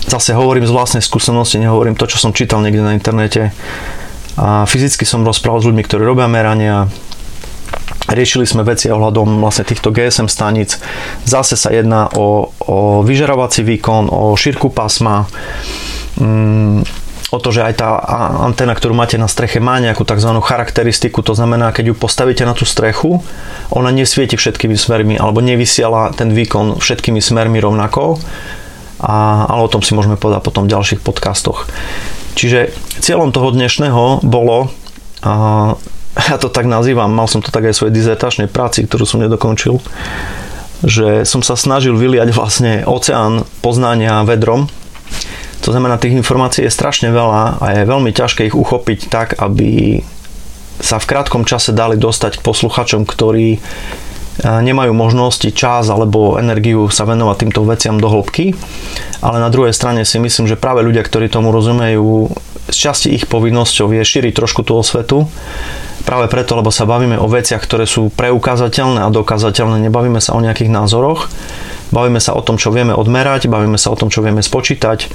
zase 0.08 0.32
hovorím 0.32 0.63
z 0.63 0.71
vlastnej 0.71 1.04
skúsenosti, 1.04 1.60
nehovorím 1.60 1.99
to, 1.99 2.08
čo 2.08 2.15
som 2.15 2.32
čítal 2.32 2.63
niekde 2.63 2.80
na 2.80 2.95
internete, 2.95 3.51
a 4.39 4.63
fyzicky 4.63 5.03
som 5.03 5.27
rozprával 5.27 5.63
s 5.63 5.67
ľuďmi, 5.67 5.83
ktorí 5.83 6.03
robia 6.03 6.27
merania, 6.31 6.87
riešili 8.11 8.43
sme 8.43 8.67
veci 8.67 8.91
ohľadom 8.91 9.39
vlastne 9.39 9.67
týchto 9.67 9.91
GSM 9.91 10.27
staníc. 10.27 10.79
Zase 11.23 11.55
sa 11.55 11.71
jedná 11.71 12.11
o, 12.15 12.51
o 12.67 13.01
vyžarovací 13.03 13.63
výkon, 13.63 14.11
o 14.11 14.35
šírku 14.35 14.71
pásma, 14.71 15.27
mm, 16.19 16.83
o 17.31 17.37
to, 17.39 17.49
že 17.55 17.63
aj 17.63 17.73
tá 17.79 17.95
anténa, 18.43 18.75
ktorú 18.75 18.91
máte 18.91 19.15
na 19.15 19.31
streche, 19.31 19.63
má 19.63 19.79
nejakú 19.79 20.03
tzv. 20.03 20.35
charakteristiku, 20.43 21.23
to 21.23 21.31
znamená, 21.31 21.71
keď 21.71 21.91
ju 21.91 21.95
postavíte 21.95 22.43
na 22.43 22.51
tú 22.51 22.67
strechu, 22.67 23.23
ona 23.71 23.87
nesvieti 23.95 24.35
všetkými 24.35 24.75
smermi 24.75 25.15
alebo 25.15 25.39
nevysiela 25.39 26.11
ten 26.11 26.35
výkon 26.35 26.83
všetkými 26.83 27.23
smermi 27.23 27.63
rovnako, 27.63 28.19
a, 28.99 29.47
ale 29.47 29.61
o 29.63 29.71
tom 29.71 29.79
si 29.79 29.95
môžeme 29.95 30.19
povedať 30.19 30.43
potom 30.43 30.67
v 30.67 30.75
ďalších 30.75 30.99
podcastoch. 30.99 31.71
Čiže 32.35 32.75
cieľom 33.01 33.33
toho 33.33 33.49
dnešného 33.51 34.21
bolo 34.21 34.69
ja 36.11 36.37
to 36.37 36.51
tak 36.51 36.67
nazývam, 36.67 37.09
mal 37.09 37.25
som 37.25 37.41
to 37.41 37.49
tak 37.49 37.65
aj 37.65 37.73
v 37.73 37.79
svojej 37.79 37.95
dizertačnej 37.97 38.47
práci, 38.51 38.83
ktorú 38.85 39.07
som 39.07 39.23
nedokončil, 39.23 39.79
že 40.85 41.23
som 41.23 41.41
sa 41.41 41.55
snažil 41.57 41.97
vyliať 41.97 42.35
vlastne 42.35 42.83
oceán 42.85 43.47
poznania 43.63 44.21
vedrom. 44.27 44.67
To 45.61 45.69
znamená, 45.69 46.01
tých 46.01 46.17
informácií 46.17 46.65
je 46.65 46.73
strašne 46.73 47.13
veľa 47.13 47.61
a 47.61 47.65
je 47.73 47.89
veľmi 47.89 48.11
ťažké 48.11 48.49
ich 48.49 48.57
uchopiť 48.57 48.99
tak, 49.07 49.37
aby 49.37 50.01
sa 50.81 50.97
v 50.97 51.09
krátkom 51.09 51.45
čase 51.45 51.71
dali 51.71 51.95
dostať 51.95 52.41
k 52.41 52.45
posluchačom, 52.45 53.05
ktorí 53.05 53.61
nemajú 54.41 54.91
možnosti, 54.97 55.45
čas 55.53 55.85
alebo 55.85 56.41
energiu 56.41 56.89
sa 56.89 57.05
venovať 57.05 57.35
týmto 57.45 57.61
veciam 57.61 58.01
do 58.01 58.09
hĺbky. 58.09 58.57
Ale 59.21 59.37
na 59.37 59.53
druhej 59.53 59.71
strane 59.71 60.01
si 60.01 60.17
myslím, 60.17 60.49
že 60.49 60.57
práve 60.57 60.81
ľudia, 60.81 61.05
ktorí 61.05 61.29
tomu 61.29 61.53
rozumejú, 61.53 62.33
z 62.71 62.77
časti 62.89 63.07
ich 63.12 63.27
povinnosťou 63.27 63.91
je 63.91 64.03
šíriť 64.03 64.34
trošku 64.34 64.63
tú 64.63 64.79
osvetu. 64.79 65.27
Práve 66.01 66.25
preto, 66.31 66.57
lebo 66.57 66.73
sa 66.73 66.89
bavíme 66.89 67.19
o 67.21 67.29
veciach, 67.29 67.62
ktoré 67.62 67.86
sú 67.86 68.10
preukázateľné 68.17 69.05
a 69.05 69.13
dokázateľné, 69.13 69.86
nebavíme 69.86 70.17
sa 70.17 70.34
o 70.34 70.41
nejakých 70.41 70.73
názoroch. 70.73 71.29
Bavíme 71.91 72.23
sa 72.23 72.34
o 72.34 72.41
tom, 72.41 72.55
čo 72.55 72.71
vieme 72.71 72.95
odmerať, 72.95 73.51
bavíme 73.51 73.75
sa 73.75 73.91
o 73.91 73.99
tom, 73.99 74.07
čo 74.07 74.23
vieme 74.23 74.41
spočítať. 74.41 75.12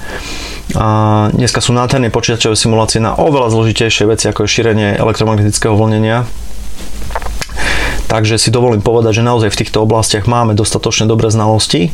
A 0.77 0.87
dneska 1.33 1.59
sú 1.59 1.73
nádherné 1.73 2.13
počítačové 2.13 2.53
simulácie 2.53 3.01
na 3.01 3.17
oveľa 3.17 3.51
zložitejšie 3.51 4.05
veci, 4.07 4.29
ako 4.29 4.45
je 4.45 4.53
šírenie 4.53 4.87
elektromagnetického 4.95 5.73
vlnenia 5.73 6.29
Takže 8.07 8.39
si 8.39 8.55
dovolím 8.55 8.79
povedať, 8.79 9.19
že 9.19 9.27
naozaj 9.27 9.51
v 9.51 9.59
týchto 9.67 9.83
oblastiach 9.83 10.31
máme 10.31 10.55
dostatočne 10.55 11.11
dobré 11.11 11.27
znalosti. 11.27 11.91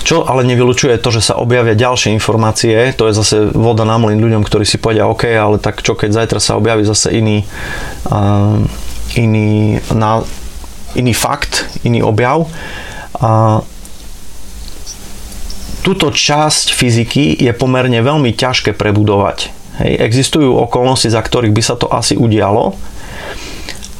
Čo 0.00 0.24
ale 0.24 0.48
nevylučuje 0.48 0.96
to, 0.98 1.12
že 1.12 1.32
sa 1.32 1.34
objavia 1.36 1.76
ďalšie 1.76 2.16
informácie, 2.16 2.96
to 2.96 3.06
je 3.06 3.14
zase 3.14 3.36
voda 3.52 3.84
na 3.84 4.00
mlyn 4.00 4.16
ľuďom, 4.16 4.42
ktorí 4.42 4.64
si 4.64 4.80
povedia, 4.80 5.06
OK, 5.06 5.28
ale 5.28 5.60
tak 5.60 5.84
čo 5.84 5.92
keď 5.92 6.24
zajtra 6.24 6.40
sa 6.40 6.56
objaví 6.56 6.82
zase 6.88 7.12
iný, 7.12 7.44
uh, 8.08 8.58
iný, 9.14 9.78
na, 9.92 10.24
iný 10.96 11.12
fakt, 11.12 11.68
iný 11.84 12.00
objav. 12.00 12.48
Uh, 13.20 13.60
túto 15.84 16.12
časť 16.12 16.72
fyziky 16.72 17.36
je 17.36 17.52
pomerne 17.52 18.00
veľmi 18.00 18.32
ťažké 18.32 18.76
prebudovať. 18.76 19.52
Hej, 19.80 19.92
existujú 20.00 20.56
okolnosti, 20.60 21.08
za 21.08 21.20
ktorých 21.24 21.56
by 21.56 21.62
sa 21.64 21.76
to 21.76 21.88
asi 21.88 22.16
udialo, 22.16 22.76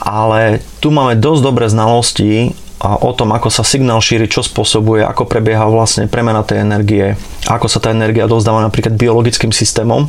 ale 0.01 0.65
tu 0.81 0.93
máme 0.93 1.17
dosť 1.17 1.41
dobré 1.45 1.67
znalosti 1.69 2.53
o 2.81 3.13
tom, 3.13 3.37
ako 3.37 3.53
sa 3.53 3.61
signál 3.61 4.01
šíri, 4.01 4.25
čo 4.25 4.41
spôsobuje, 4.41 5.05
ako 5.05 5.29
prebieha 5.29 5.69
vlastne 5.69 6.09
premena 6.09 6.41
tej 6.41 6.65
energie, 6.65 7.13
ako 7.45 7.69
sa 7.69 7.77
tá 7.77 7.93
energia 7.93 8.25
dozdáva 8.25 8.65
napríklad 8.65 8.97
biologickým 8.97 9.53
systémom. 9.53 10.09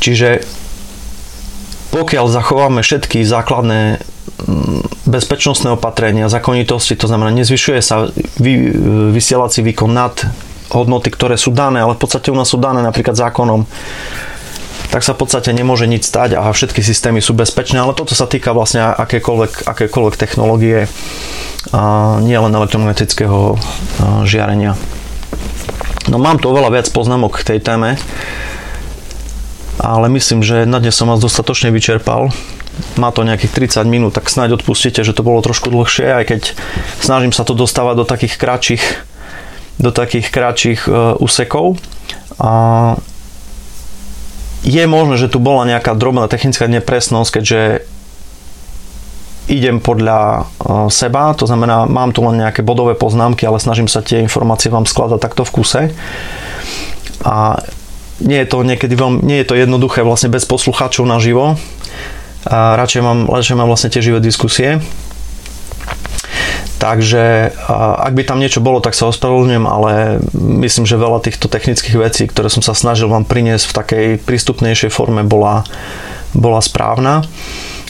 Čiže 0.00 0.40
pokiaľ 1.92 2.26
zachováme 2.32 2.80
všetky 2.80 3.28
základné 3.28 4.00
mm, 4.00 5.04
bezpečnostné 5.04 5.76
opatrenia, 5.76 6.32
zákonitosti, 6.32 6.96
to 6.96 7.08
znamená, 7.08 7.28
nezvyšuje 7.36 7.80
sa 7.84 8.08
vy, 8.40 8.72
vysielací 9.12 9.60
výkon 9.60 9.92
nad 9.92 10.16
hodnoty, 10.72 11.12
ktoré 11.12 11.36
sú 11.40 11.52
dané, 11.52 11.80
ale 11.84 11.96
v 11.96 12.00
podstate 12.04 12.32
u 12.32 12.36
nás 12.36 12.48
sú 12.48 12.60
dané 12.60 12.80
napríklad 12.80 13.16
zákonom 13.16 13.64
tak 14.88 15.04
sa 15.04 15.12
v 15.12 15.20
podstate 15.24 15.52
nemôže 15.52 15.84
nič 15.84 16.08
stať 16.08 16.40
a 16.40 16.48
všetky 16.48 16.80
systémy 16.80 17.20
sú 17.20 17.36
bezpečné, 17.36 17.80
ale 17.80 17.92
toto 17.92 18.16
sa 18.16 18.24
týka 18.24 18.56
vlastne 18.56 18.96
akékoľvek, 18.96 19.68
akékoľvek 19.68 20.14
technológie, 20.16 20.88
a 21.72 22.16
nie 22.24 22.38
len 22.38 22.54
elektromagnetického 22.54 23.60
žiarenia. 24.24 24.78
No 26.08 26.16
mám 26.16 26.40
tu 26.40 26.48
oveľa 26.48 26.72
viac 26.72 26.86
poznámok 26.88 27.44
k 27.44 27.54
tej 27.54 27.58
téme, 27.60 28.00
ale 29.76 30.06
myslím, 30.08 30.40
že 30.40 30.64
na 30.64 30.80
dnes 30.80 30.96
som 30.96 31.10
vás 31.10 31.20
dostatočne 31.20 31.68
vyčerpal. 31.68 32.32
Má 32.96 33.10
to 33.10 33.26
nejakých 33.26 33.74
30 33.76 33.90
minút, 33.90 34.16
tak 34.16 34.30
snáď 34.30 34.62
odpustíte, 34.62 35.04
že 35.04 35.12
to 35.12 35.26
bolo 35.26 35.42
trošku 35.44 35.68
dlhšie, 35.68 36.08
aj 36.08 36.24
keď 36.30 36.42
snažím 37.02 37.34
sa 37.34 37.44
to 37.44 37.52
dostávať 37.52 38.00
do 38.00 38.06
takých 38.06 38.34
kratších 38.38 38.84
do 39.78 39.94
takých 39.94 40.34
kratších 40.34 40.80
uh, 40.90 41.14
úsekov. 41.22 41.78
A 42.42 42.50
je 44.62 44.84
možné, 44.86 45.14
že 45.20 45.30
tu 45.30 45.38
bola 45.38 45.68
nejaká 45.68 45.94
drobná 45.94 46.26
technická 46.26 46.66
nepresnosť, 46.66 47.30
keďže 47.30 47.60
idem 49.48 49.80
podľa 49.80 50.20
e, 50.20 50.42
seba, 50.92 51.32
to 51.32 51.48
znamená, 51.48 51.88
mám 51.88 52.12
tu 52.12 52.20
len 52.20 52.36
nejaké 52.36 52.60
bodové 52.60 52.92
poznámky, 52.92 53.48
ale 53.48 53.56
snažím 53.56 53.88
sa 53.88 54.04
tie 54.04 54.20
informácie 54.20 54.68
vám 54.68 54.84
skladať 54.84 55.18
takto 55.18 55.42
v 55.48 55.54
kuse. 55.56 55.82
A 57.24 57.64
nie 58.20 58.38
je 58.44 58.48
to 58.50 58.66
niekedy 58.66 58.92
veľmi, 58.92 59.24
nie 59.24 59.40
je 59.40 59.48
to 59.48 59.56
jednoduché 59.56 60.04
vlastne 60.04 60.28
bez 60.28 60.44
poslucháčov 60.44 61.08
naživo. 61.08 61.56
A 62.44 62.76
radšej 62.76 63.02
mám, 63.02 63.18
radšej 63.26 63.56
mám 63.56 63.68
vlastne 63.72 63.90
tie 63.90 64.04
živé 64.04 64.20
diskusie. 64.20 64.84
Takže 66.78 67.50
ak 67.76 68.12
by 68.14 68.22
tam 68.22 68.38
niečo 68.38 68.62
bolo, 68.62 68.78
tak 68.78 68.94
sa 68.94 69.10
ospravedlňujem, 69.10 69.66
ale 69.66 70.22
myslím, 70.62 70.86
že 70.86 70.94
veľa 70.94 71.18
týchto 71.26 71.50
technických 71.50 71.98
vecí, 71.98 72.30
ktoré 72.30 72.46
som 72.46 72.62
sa 72.62 72.70
snažil 72.70 73.10
vám 73.10 73.26
priniesť 73.26 73.64
v 73.66 73.76
takej 73.76 74.06
prístupnejšej 74.22 74.94
forme, 74.94 75.26
bola, 75.26 75.66
bola 76.38 76.62
správna. 76.62 77.26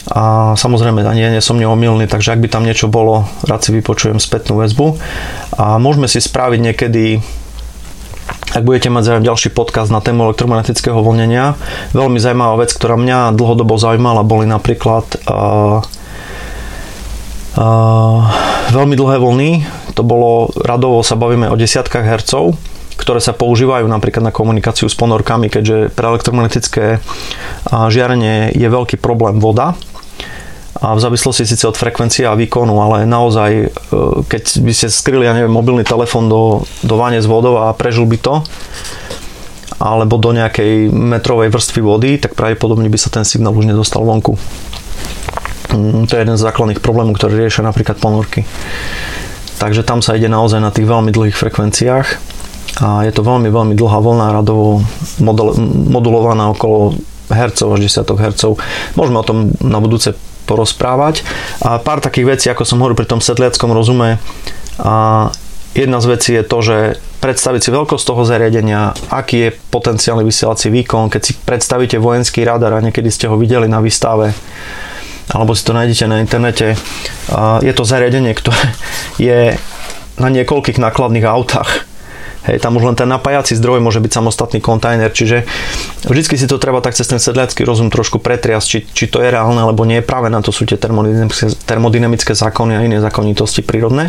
A 0.09 0.57
samozrejme, 0.57 1.05
ani 1.05 1.21
ja 1.21 1.29
nie 1.29 1.43
som 1.43 1.61
neomilný, 1.61 2.09
takže 2.09 2.33
ak 2.33 2.41
by 2.41 2.49
tam 2.49 2.65
niečo 2.65 2.89
bolo, 2.89 3.29
rád 3.45 3.61
si 3.61 3.69
vypočujem 3.77 4.17
spätnú 4.17 4.57
väzbu. 4.57 4.97
A 5.61 5.77
môžeme 5.77 6.09
si 6.09 6.17
spraviť 6.17 6.59
niekedy 6.59 7.21
ak 8.49 8.65
budete 8.65 8.89
mať 8.89 9.21
ďalší 9.21 9.53
podcast 9.53 9.93
na 9.93 10.01
tému 10.01 10.25
elektromagnetického 10.25 10.97
vlnenia. 11.05 11.53
Veľmi 11.93 12.17
zaujímavá 12.17 12.65
vec, 12.65 12.73
ktorá 12.73 12.97
mňa 12.97 13.37
dlhodobo 13.37 13.77
zaujímala, 13.77 14.25
boli 14.25 14.49
napríklad 14.49 15.05
uh, 15.29 15.85
veľmi 18.71 18.95
dlhé 18.95 19.17
vlny, 19.19 19.51
to 19.95 20.01
bolo, 20.07 20.47
radovo 20.55 21.03
sa 21.03 21.19
bavíme 21.19 21.51
o 21.51 21.59
desiatkách 21.59 22.07
hercov, 22.07 22.55
ktoré 22.95 23.19
sa 23.19 23.35
používajú 23.35 23.87
napríklad 23.87 24.31
na 24.31 24.35
komunikáciu 24.35 24.87
s 24.87 24.95
ponorkami, 24.95 25.51
keďže 25.51 25.91
pre 25.91 26.05
elektromagnetické 26.07 27.03
žiarenie 27.67 28.55
je 28.55 28.67
veľký 28.67 28.99
problém 28.99 29.39
voda, 29.43 29.75
a 30.79 30.95
v 30.95 31.03
závislosti 31.03 31.43
síce 31.43 31.67
od 31.67 31.75
frekvencie 31.75 32.23
a 32.23 32.39
výkonu, 32.39 32.71
ale 32.79 33.03
naozaj, 33.03 33.51
e, 33.51 33.67
keď 34.31 34.43
by 34.63 34.71
ste 34.71 34.87
skryli, 34.87 35.27
ja 35.27 35.35
neviem, 35.35 35.51
mobilný 35.51 35.83
telefón 35.83 36.31
do, 36.31 36.63
do 36.87 36.95
vane 36.95 37.19
s 37.19 37.27
vodou 37.27 37.59
a 37.59 37.75
prežil 37.75 38.07
by 38.07 38.15
to, 38.15 38.39
alebo 39.75 40.15
do 40.15 40.31
nejakej 40.31 40.87
metrovej 40.87 41.51
vrstvy 41.51 41.81
vody, 41.83 42.11
tak 42.23 42.31
pravdepodobne 42.31 42.87
by 42.87 42.95
sa 42.95 43.11
ten 43.11 43.27
signál 43.27 43.55
už 43.55 43.67
nedostal 43.67 44.07
vonku. 44.07 44.39
Mm, 45.73 46.09
to 46.09 46.17
je 46.17 46.21
jeden 46.25 46.37
z 46.37 46.45
základných 46.45 46.81
problémov, 46.81 47.17
ktoré 47.17 47.45
riešia 47.45 47.65
napríklad 47.65 48.01
ponorky. 48.01 48.45
Takže 49.59 49.83
tam 49.83 49.99
sa 49.99 50.15
ide 50.15 50.31
naozaj 50.31 50.63
na 50.63 50.71
tých 50.71 50.87
veľmi 50.87 51.11
dlhých 51.11 51.35
frekvenciách 51.35 52.07
a 52.79 53.03
je 53.03 53.11
to 53.11 53.27
veľmi, 53.27 53.51
veľmi 53.51 53.75
dlhá 53.75 53.99
vlna 53.99 54.27
radovo 54.39 54.79
modulovaná 55.91 56.47
okolo 56.55 56.95
hercov 57.27 57.75
až 57.75 57.79
desiatok 57.85 58.23
hercov. 58.23 58.55
Môžeme 58.95 59.19
o 59.19 59.27
tom 59.27 59.51
na 59.59 59.83
budúce 59.83 60.15
porozprávať. 60.49 61.21
A 61.61 61.77
pár 61.77 62.01
takých 62.01 62.25
vecí, 62.25 62.45
ako 62.49 62.65
som 62.65 62.81
hovoril 62.81 62.97
pri 62.97 63.05
tom 63.05 63.21
sedliackom 63.21 63.69
rozume, 63.69 64.17
a 64.79 65.27
jedna 65.75 65.99
z 65.99 66.05
vecí 66.07 66.31
je 66.33 66.43
to, 66.47 66.57
že 66.63 66.77
predstaviť 67.19 67.61
si 67.61 67.69
veľkosť 67.69 68.03
toho 68.07 68.23
zariadenia, 68.23 68.95
aký 69.11 69.37
je 69.43 69.55
potenciálny 69.69 70.23
vysielací 70.23 70.71
výkon, 70.71 71.11
keď 71.11 71.21
si 71.21 71.33
predstavíte 71.35 71.99
vojenský 71.99 72.47
radar 72.47 72.79
a 72.79 72.83
niekedy 72.83 73.11
ste 73.11 73.27
ho 73.27 73.35
videli 73.35 73.67
na 73.67 73.83
výstave, 73.83 74.31
alebo 75.29 75.53
si 75.53 75.61
to 75.61 75.77
nájdete 75.77 76.05
na 76.09 76.19
internete. 76.19 76.73
Je 77.61 77.73
to 77.73 77.83
zariadenie, 77.85 78.33
ktoré 78.33 78.73
je 79.21 79.39
na 80.17 80.27
niekoľkých 80.33 80.81
nákladných 80.81 81.25
autách. 81.29 81.85
Hej, 82.47 82.63
tam 82.63 82.79
už 82.79 82.87
len 82.87 82.95
ten 82.95 83.05
napájací 83.05 83.51
zdroj 83.59 83.83
môže 83.83 83.99
byť 83.99 84.15
samostatný 84.15 84.63
kontajner, 84.63 85.11
čiže 85.11 85.43
vždy 86.07 86.39
si 86.39 86.47
to 86.47 86.55
treba 86.55 86.79
tak 86.79 86.95
cez 86.95 87.03
ten 87.03 87.19
sedliacký 87.19 87.67
rozum 87.67 87.91
trošku 87.91 88.23
pretriasť, 88.23 88.65
či, 88.65 88.79
či 88.87 89.05
to 89.11 89.19
je 89.19 89.27
reálne, 89.27 89.59
alebo 89.59 89.83
nie. 89.83 89.99
Práve 89.99 90.31
na 90.31 90.39
to 90.39 90.55
sú 90.55 90.63
tie 90.63 90.79
termodynamické, 90.79 91.51
termodynamické 91.67 92.31
zákony 92.31 92.79
a 92.79 92.85
iné 92.87 93.03
zákonitosti 93.03 93.59
prírodné. 93.59 94.07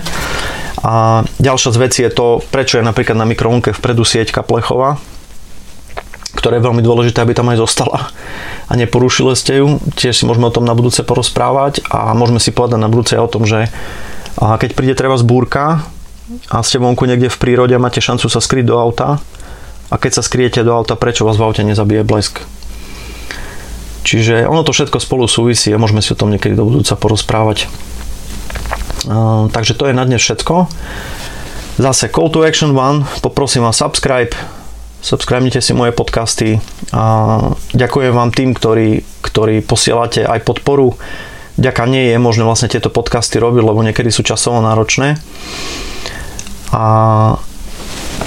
A 0.80 1.26
ďalšia 1.42 1.74
z 1.74 1.78
vecí 1.82 2.00
je 2.06 2.12
to, 2.14 2.38
prečo 2.54 2.78
je 2.78 2.86
napríklad 2.86 3.18
na 3.18 3.26
mikrovlnke 3.26 3.74
vpredu 3.74 4.06
sieťka 4.06 4.46
plechová, 4.46 5.02
ktoré 6.41 6.57
je 6.57 6.64
veľmi 6.64 6.80
dôležité, 6.80 7.20
aby 7.20 7.36
tam 7.36 7.53
aj 7.53 7.61
zostala 7.61 8.09
a 8.64 8.72
neporušili 8.72 9.36
ste 9.36 9.61
ju. 9.61 9.76
Tiež 9.93 10.16
si 10.16 10.24
môžeme 10.24 10.49
o 10.49 10.55
tom 10.55 10.64
na 10.64 10.72
budúce 10.72 11.05
porozprávať 11.05 11.84
a 11.93 12.16
môžeme 12.16 12.41
si 12.41 12.49
povedať 12.49 12.80
na 12.80 12.88
budúce 12.88 13.12
o 13.20 13.28
tom, 13.28 13.45
že 13.45 13.68
keď 14.41 14.72
príde 14.72 14.97
treba 14.97 15.20
zbúrka 15.20 15.84
a 16.49 16.64
ste 16.64 16.80
vonku 16.80 17.05
niekde 17.05 17.28
v 17.28 17.36
prírode 17.36 17.76
a 17.76 17.82
máte 17.82 18.01
šancu 18.01 18.32
sa 18.32 18.41
skryť 18.41 18.64
do 18.64 18.80
auta 18.80 19.20
a 19.93 19.95
keď 20.01 20.16
sa 20.16 20.22
skryjete 20.24 20.64
do 20.64 20.72
auta, 20.72 20.97
prečo 20.97 21.28
vás 21.28 21.36
v 21.36 21.45
aute 21.45 21.61
nezabije 21.61 22.07
blesk? 22.07 22.41
Čiže 24.01 24.49
ono 24.49 24.64
to 24.64 24.72
všetko 24.72 24.97
spolu 24.97 25.28
súvisí 25.28 25.68
a 25.74 25.82
môžeme 25.82 26.01
si 26.01 26.14
o 26.14 26.18
tom 26.18 26.32
niekedy 26.32 26.57
do 26.57 26.64
budúca 26.64 26.97
porozprávať. 26.97 27.68
Takže 29.53 29.76
to 29.76 29.91
je 29.91 29.95
na 29.95 30.09
dnes 30.09 30.24
všetko. 30.24 30.70
Zase 31.80 32.09
call 32.09 32.32
to 32.32 32.45
action 32.45 32.72
one, 32.72 33.05
poprosím 33.20 33.64
vás 33.64 33.76
subscribe, 33.76 34.32
subscribnite 35.01 35.64
si 35.64 35.72
moje 35.72 35.96
podcasty 35.96 36.61
a 36.92 37.40
ďakujem 37.72 38.12
vám 38.12 38.30
tým, 38.36 38.53
ktorí, 38.53 39.01
ktorí 39.24 39.64
posielate 39.64 40.28
aj 40.28 40.44
podporu. 40.44 40.96
Ďaká 41.57 41.88
nie 41.88 42.12
je 42.12 42.16
možné 42.20 42.44
vlastne 42.44 42.68
tieto 42.68 42.92
podcasty 42.92 43.40
robiť, 43.40 43.64
lebo 43.64 43.80
niekedy 43.84 44.12
sú 44.12 44.24
časovo 44.24 44.61
náročné. 44.61 45.16
A 46.72 46.84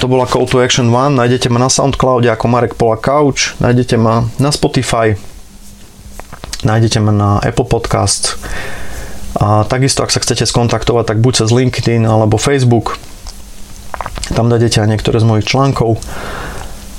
to 0.02 0.10
bola 0.10 0.26
Call 0.26 0.50
to 0.50 0.60
Action 0.60 0.90
1, 0.90 1.14
nájdete 1.14 1.48
ma 1.48 1.62
na 1.62 1.70
Soundcloude 1.70 2.28
ako 2.28 2.46
Marek 2.50 2.74
Pola 2.74 2.98
Couch, 2.98 3.54
nájdete 3.62 3.94
ma 3.96 4.26
na 4.42 4.50
Spotify, 4.50 5.14
nájdete 6.66 6.98
ma 7.00 7.14
na 7.14 7.30
Apple 7.40 7.70
Podcast 7.70 8.36
a 9.34 9.66
takisto 9.66 10.06
ak 10.06 10.14
sa 10.14 10.22
chcete 10.22 10.46
skontaktovať, 10.46 11.04
tak 11.10 11.18
buď 11.18 11.32
cez 11.42 11.48
LinkedIn 11.50 12.06
alebo 12.06 12.38
Facebook, 12.38 12.98
tam 14.34 14.46
nájdete 14.50 14.82
aj 14.82 14.88
niektoré 14.90 15.18
z 15.18 15.26
mojich 15.26 15.48
článkov 15.48 15.98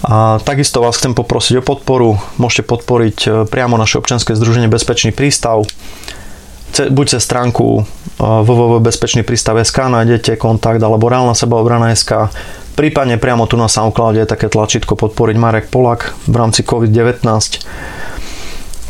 a 0.03 0.43
takisto 0.43 0.83
vás 0.83 0.99
chcem 0.99 1.15
poprosiť 1.15 1.61
o 1.61 1.63
podporu. 1.63 2.19
Môžete 2.35 2.67
podporiť 2.67 3.17
e, 3.23 3.27
priamo 3.47 3.79
naše 3.79 4.01
občianske 4.03 4.35
združenie 4.35 4.67
Bezpečný 4.67 5.15
prístav. 5.15 5.63
Buď 6.75 7.05
cez 7.15 7.21
stránku 7.23 7.79
e, 7.79 7.81
www.bezpečnýprístav.sk 8.19 9.77
nájdete 9.87 10.35
kontakt 10.35 10.83
alebo 10.83 11.07
reálna 11.07 11.31
sebaobrana 11.31 11.95
SK. 11.95 12.27
Prípadne 12.75 13.15
priamo 13.15 13.47
tu 13.47 13.55
na 13.55 13.71
SoundCloude 13.71 14.19
je 14.19 14.27
také 14.27 14.51
tlačítko 14.51 14.99
podporiť 14.99 15.35
Marek 15.39 15.71
Polak 15.71 16.11
v 16.27 16.35
rámci 16.35 16.67
COVID-19 16.67 17.23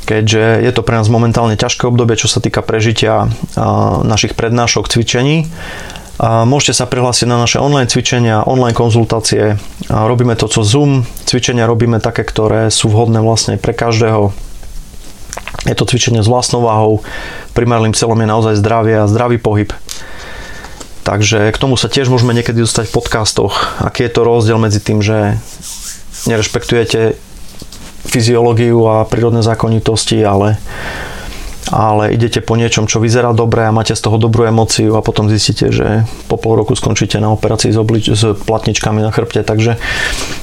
keďže 0.06 0.62
je 0.62 0.72
to 0.72 0.86
pre 0.86 1.02
nás 1.02 1.10
momentálne 1.10 1.58
ťažké 1.58 1.90
obdobie, 1.90 2.14
čo 2.14 2.30
sa 2.30 2.38
týka 2.38 2.62
prežitia 2.62 3.26
našich 4.06 4.38
prednášok, 4.38 4.86
cvičení 4.86 5.50
a 6.16 6.48
môžete 6.48 6.80
sa 6.80 6.88
prihlásiť 6.88 7.28
na 7.28 7.36
naše 7.36 7.60
online 7.60 7.92
cvičenia, 7.92 8.48
online 8.48 8.78
konzultácie. 8.78 9.60
A 9.92 10.08
robíme 10.08 10.40
to 10.40 10.48
cez 10.48 10.72
Zoom. 10.72 11.04
Cvičenia 11.28 11.68
robíme 11.68 12.00
také, 12.00 12.24
ktoré 12.24 12.72
sú 12.72 12.88
vhodné 12.88 13.20
vlastne 13.20 13.60
pre 13.60 13.76
každého. 13.76 14.32
Je 15.68 15.76
to 15.76 15.84
cvičenie 15.84 16.24
s 16.24 16.32
vlastnou 16.32 16.64
váhou. 16.64 17.04
Primárnym 17.52 17.92
cieľom 17.92 18.16
je 18.22 18.32
naozaj 18.32 18.62
zdravie 18.64 18.96
a 18.96 19.12
zdravý 19.12 19.44
pohyb. 19.44 19.76
Takže 21.04 21.52
k 21.52 21.58
tomu 21.62 21.76
sa 21.76 21.92
tiež 21.92 22.08
môžeme 22.08 22.34
niekedy 22.34 22.64
dostať 22.64 22.90
v 22.90 22.96
podcastoch. 22.96 23.54
Aký 23.84 24.08
je 24.08 24.14
to 24.16 24.24
rozdiel 24.24 24.58
medzi 24.58 24.80
tým, 24.80 25.04
že 25.04 25.38
nerešpektujete 26.26 27.20
fyziológiu 28.08 28.80
a 28.88 29.04
prírodné 29.04 29.44
zákonitosti, 29.44 30.24
ale 30.24 30.58
ale 31.74 32.14
idete 32.14 32.46
po 32.46 32.54
niečom, 32.54 32.86
čo 32.86 33.02
vyzerá 33.02 33.34
dobre 33.34 33.66
a 33.66 33.74
máte 33.74 33.98
z 33.98 34.02
toho 34.06 34.22
dobrú 34.22 34.46
emociu 34.46 34.94
a 34.94 35.02
potom 35.02 35.26
zistíte, 35.26 35.74
že 35.74 36.06
po 36.30 36.38
pol 36.38 36.62
roku 36.62 36.78
skončíte 36.78 37.18
na 37.18 37.34
operácii 37.34 37.74
s, 37.74 37.78
oblič- 37.78 38.14
s 38.14 38.38
platničkami 38.38 39.02
na 39.02 39.10
chrbte, 39.10 39.42
takže 39.42 39.82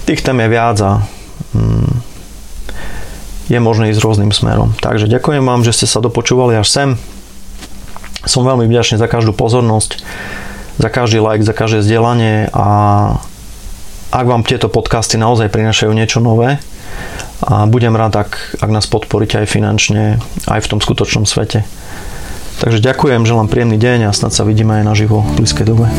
tých 0.02 0.22
tém 0.22 0.38
je 0.42 0.48
viac 0.50 0.78
a 0.82 1.06
mm, 1.54 1.94
je 3.46 3.58
možné 3.62 3.94
ísť 3.94 4.02
rôznym 4.02 4.34
smerom. 4.34 4.74
Takže 4.82 5.06
ďakujem 5.06 5.44
vám, 5.46 5.62
že 5.62 5.74
ste 5.76 5.86
sa 5.86 6.02
dopočúvali 6.02 6.58
až 6.58 6.66
sem. 6.66 6.88
Som 8.26 8.46
veľmi 8.46 8.66
vďačný 8.66 8.98
za 8.98 9.06
každú 9.06 9.34
pozornosť, 9.34 10.02
za 10.78 10.88
každý 10.90 11.22
like, 11.22 11.46
za 11.46 11.54
každé 11.54 11.86
zdieľanie 11.86 12.50
a 12.54 12.66
ak 14.12 14.26
vám 14.28 14.44
tieto 14.44 14.68
podcasty 14.68 15.16
naozaj 15.16 15.48
prinašajú 15.48 15.90
niečo 15.94 16.20
nové, 16.20 16.60
a 17.42 17.66
budem 17.66 17.94
rád, 17.98 18.22
ak, 18.22 18.62
ak 18.62 18.70
nás 18.70 18.86
podporíte 18.86 19.42
aj 19.42 19.50
finančne, 19.50 20.22
aj 20.46 20.60
v 20.62 20.70
tom 20.70 20.80
skutočnom 20.80 21.26
svete. 21.26 21.66
Takže 22.62 22.78
ďakujem, 22.78 23.26
želám 23.26 23.50
príjemný 23.50 23.76
deň 23.76 24.06
a 24.06 24.14
snad 24.14 24.30
sa 24.30 24.46
vidíme 24.46 24.78
aj 24.80 24.86
naživo 24.86 25.26
v 25.26 25.42
blízkej 25.42 25.66
dobe. 25.66 25.90